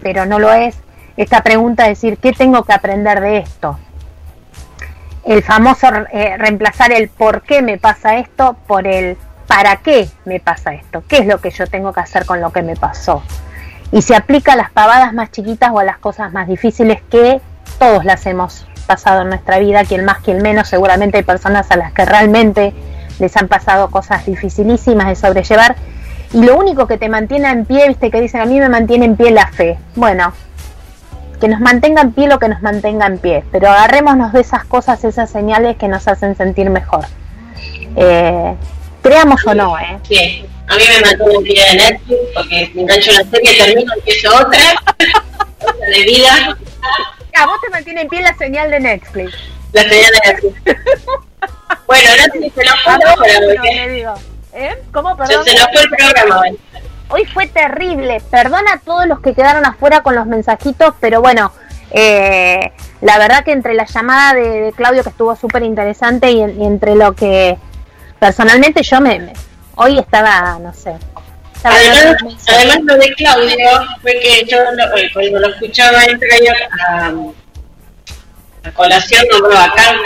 [0.00, 0.76] pero no lo es,
[1.18, 3.78] esta pregunta es decir, ¿qué tengo que aprender de esto?
[5.28, 10.40] El famoso eh, reemplazar el por qué me pasa esto por el para qué me
[10.40, 13.22] pasa esto, qué es lo que yo tengo que hacer con lo que me pasó.
[13.92, 17.42] Y se aplica a las pavadas más chiquitas o a las cosas más difíciles que
[17.78, 21.76] todos las hemos pasado en nuestra vida, quien más, quien menos, seguramente hay personas a
[21.76, 22.72] las que realmente
[23.18, 25.76] les han pasado cosas dificilísimas de sobrellevar.
[26.32, 29.04] Y lo único que te mantiene en pie, viste que dicen, a mí me mantiene
[29.04, 29.78] en pie la fe.
[29.94, 30.32] Bueno,
[31.40, 34.64] que nos mantenga en pie lo que nos mantenga en pie, pero agarrémonos de esas
[34.64, 37.06] cosas, esas señales que nos hacen sentir mejor.
[37.96, 38.54] Eh,
[39.02, 39.98] creamos o no, ¿eh?
[40.02, 40.44] sí.
[40.68, 44.36] A mí me mantuvo en pie de Netflix porque me engancho una serie, termino, empiezo
[44.36, 44.60] otra,
[45.58, 46.58] otra de vida,
[47.34, 49.32] A vos te mantiene en pie la señal de Netflix.
[49.72, 50.62] la señal de Netflix.
[51.86, 54.14] Bueno, Netflix se nos fue A la vos hora, no, porque me digo.
[54.52, 54.82] ¿Eh?
[54.92, 55.44] ¿Cómo, se, perdón?
[55.44, 56.58] se nos fue el programa hoy.
[57.10, 58.20] Hoy fue terrible.
[58.30, 61.52] Perdona a todos los que quedaron afuera con los mensajitos, pero bueno,
[61.90, 66.38] eh, la verdad que entre la llamada de, de Claudio, que estuvo súper interesante, y,
[66.40, 67.56] y entre lo que
[68.18, 69.32] personalmente yo me, me-
[69.76, 70.96] hoy estaba, no sé.
[71.54, 73.68] estaba Además, lo de Claudio
[74.02, 76.52] fue que yo lo- eh, cuando lo escuchaba él traía
[76.90, 77.06] a,
[78.68, 79.98] a colación nombró a Carl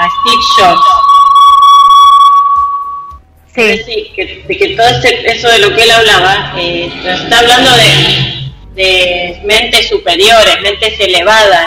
[0.00, 0.80] a Steve Jobs.
[3.84, 4.12] Sí.
[4.14, 7.70] Que, de que todo ese- eso de lo que él hablaba, eh, nos está hablando
[7.76, 11.66] de, de mentes superiores, mentes elevadas.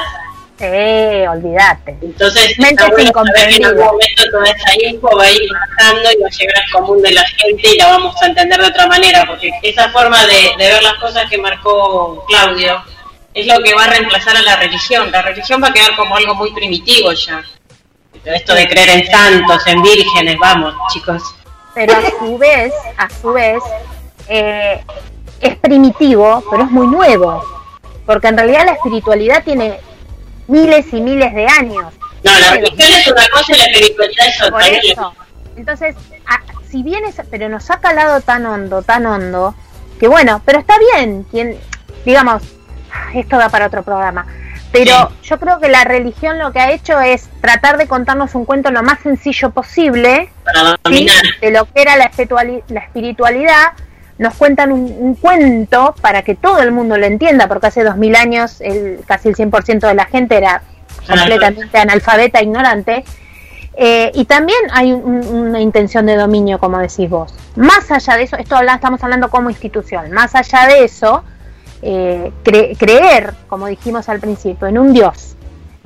[0.58, 1.98] Sí, olvídate.
[2.04, 5.42] Entonces, Mentes está bueno saber que en algún momento toda esa info va a ir
[5.52, 8.62] bajando y va a llegar al común de la gente y la vamos a entender
[8.62, 12.84] de otra manera, porque esa forma de, de ver las cosas que marcó Claudio
[13.34, 15.10] es lo que va a reemplazar a la religión.
[15.12, 17.44] La religión va a quedar como algo muy primitivo ya.
[18.24, 21.24] Esto de creer en santos, en vírgenes, vamos, chicos.
[21.74, 23.62] Pero a su vez, a su vez,
[24.28, 24.84] eh,
[25.40, 27.44] es primitivo, pero es muy nuevo,
[28.06, 29.80] porque en realidad la espiritualidad tiene
[30.48, 31.94] miles y miles de años.
[32.24, 34.68] No, la religión es una cosa y la espiritualidad es Por otra.
[34.68, 35.14] eso.
[35.58, 35.96] Entonces,
[36.28, 39.56] a- si bien es, pero nos ha calado tan hondo, tan hondo,
[40.00, 41.58] que bueno, pero está bien, quien,
[42.06, 42.44] digamos,
[43.14, 44.26] esto da para otro programa.
[44.72, 48.46] Pero yo creo que la religión lo que ha hecho es tratar de contarnos un
[48.46, 50.76] cuento lo más sencillo posible, Para ¿sí?
[50.84, 51.24] dominar.
[51.42, 53.74] de lo que era la, espirituali- la espiritualidad.
[54.18, 57.98] Nos cuentan un, un cuento para que todo el mundo lo entienda, porque hace dos
[57.98, 60.62] mil años el, casi el 100% de la gente era
[61.08, 63.04] completamente analfabeta, ignorante.
[63.76, 67.34] Eh, y también hay un- una intención de dominio, como decís vos.
[67.56, 71.24] Más allá de eso, esto habla- estamos hablando como institución, más allá de eso,
[71.82, 75.36] eh, cre- creer, como dijimos al principio, en un Dios,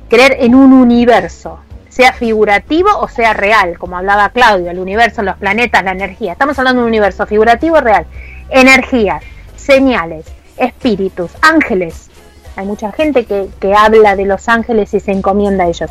[0.08, 5.36] creer en un universo, sea figurativo o sea real, como hablaba Claudio, el universo, los
[5.36, 6.32] planetas, la energía.
[6.32, 8.06] Estamos hablando de un universo figurativo o real.
[8.50, 9.22] Energías,
[9.56, 10.26] señales,
[10.58, 12.10] espíritus, ángeles.
[12.56, 15.90] Hay mucha gente que, que habla de los ángeles y se encomienda a ellos.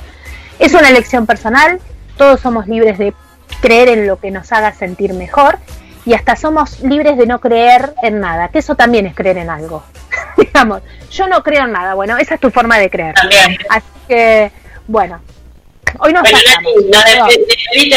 [0.60, 1.80] Es una elección personal,
[2.18, 3.14] todos somos libres de
[3.62, 5.58] creer en lo que nos haga sentir mejor
[6.06, 9.50] y hasta somos libres de no creer en nada, que eso también es creer en
[9.50, 9.84] algo.
[10.38, 13.16] Digamos, yo no creo en nada, bueno, esa es tu forma de creer.
[13.16, 13.58] También.
[13.70, 14.52] Así que,
[14.88, 15.22] bueno,
[16.00, 16.40] hoy nos Bueno,
[16.92, 17.24] no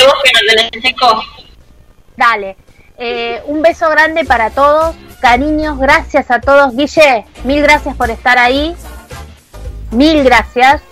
[0.06, 0.94] vos que tenés.
[2.16, 2.56] Dale.
[3.00, 4.96] Eh, un beso grande para todos.
[5.20, 6.74] Cariños, gracias a todos.
[6.74, 8.74] Guille, mil gracias por estar ahí.
[9.90, 10.82] Mil gracias.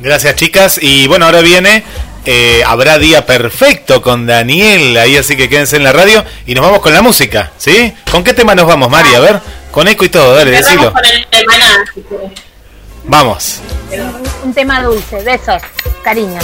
[0.00, 0.78] Gracias chicas.
[0.80, 1.82] Y bueno, ahora viene,
[2.26, 6.64] eh, habrá día perfecto con Daniel, ahí así que quédense en la radio y nos
[6.64, 7.94] vamos con la música, ¿sí?
[8.10, 9.14] ¿Con qué tema nos vamos, Mari?
[9.14, 9.40] A ver,
[9.70, 10.92] con eco y todo, dale, decilo.
[10.92, 12.32] Cerramos con el tema nada, si querés.
[13.04, 13.60] Vamos.
[14.42, 15.62] Un tema dulce, besos,
[16.02, 16.40] cariño.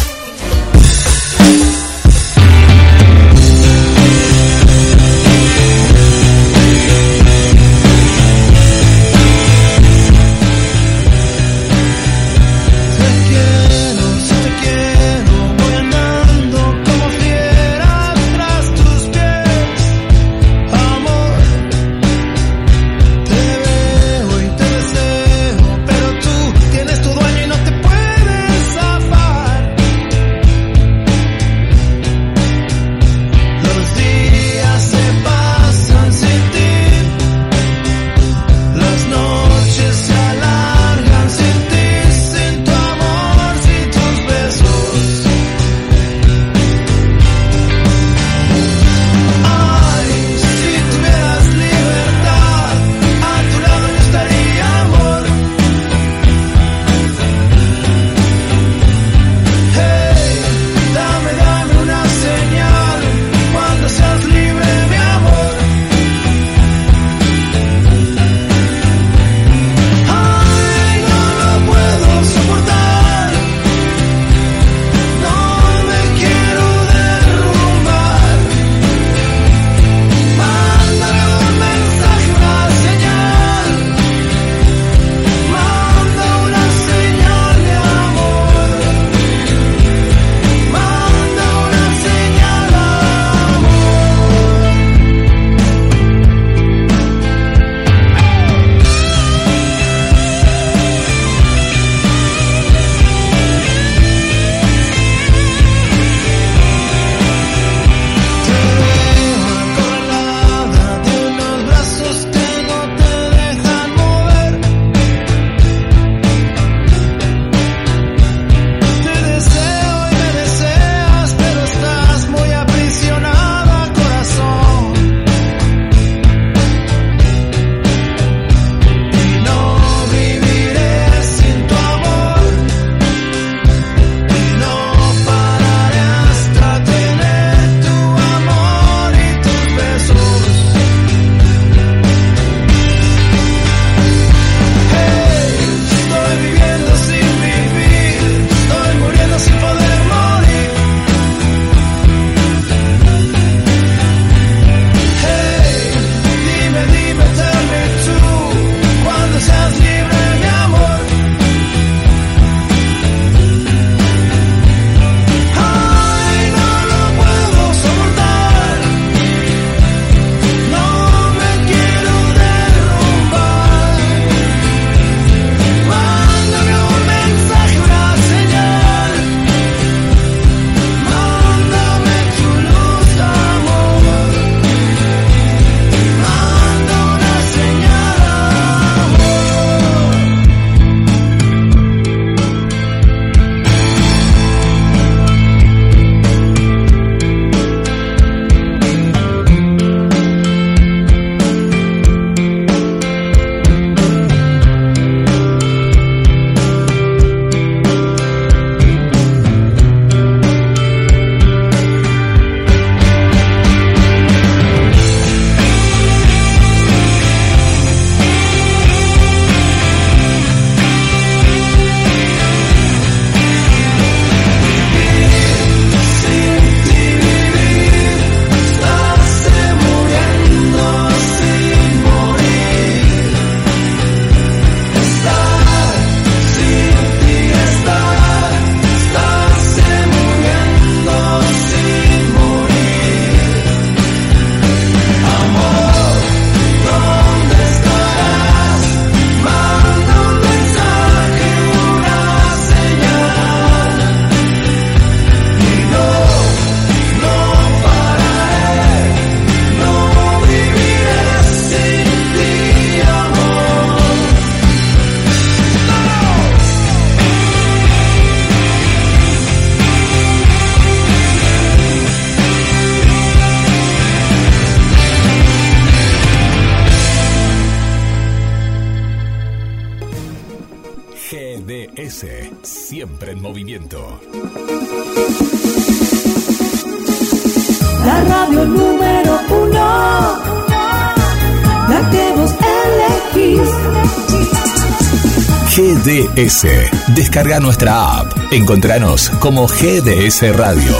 [297.14, 298.32] Descarga nuestra app.
[298.50, 300.92] Encontranos como GDS Radio.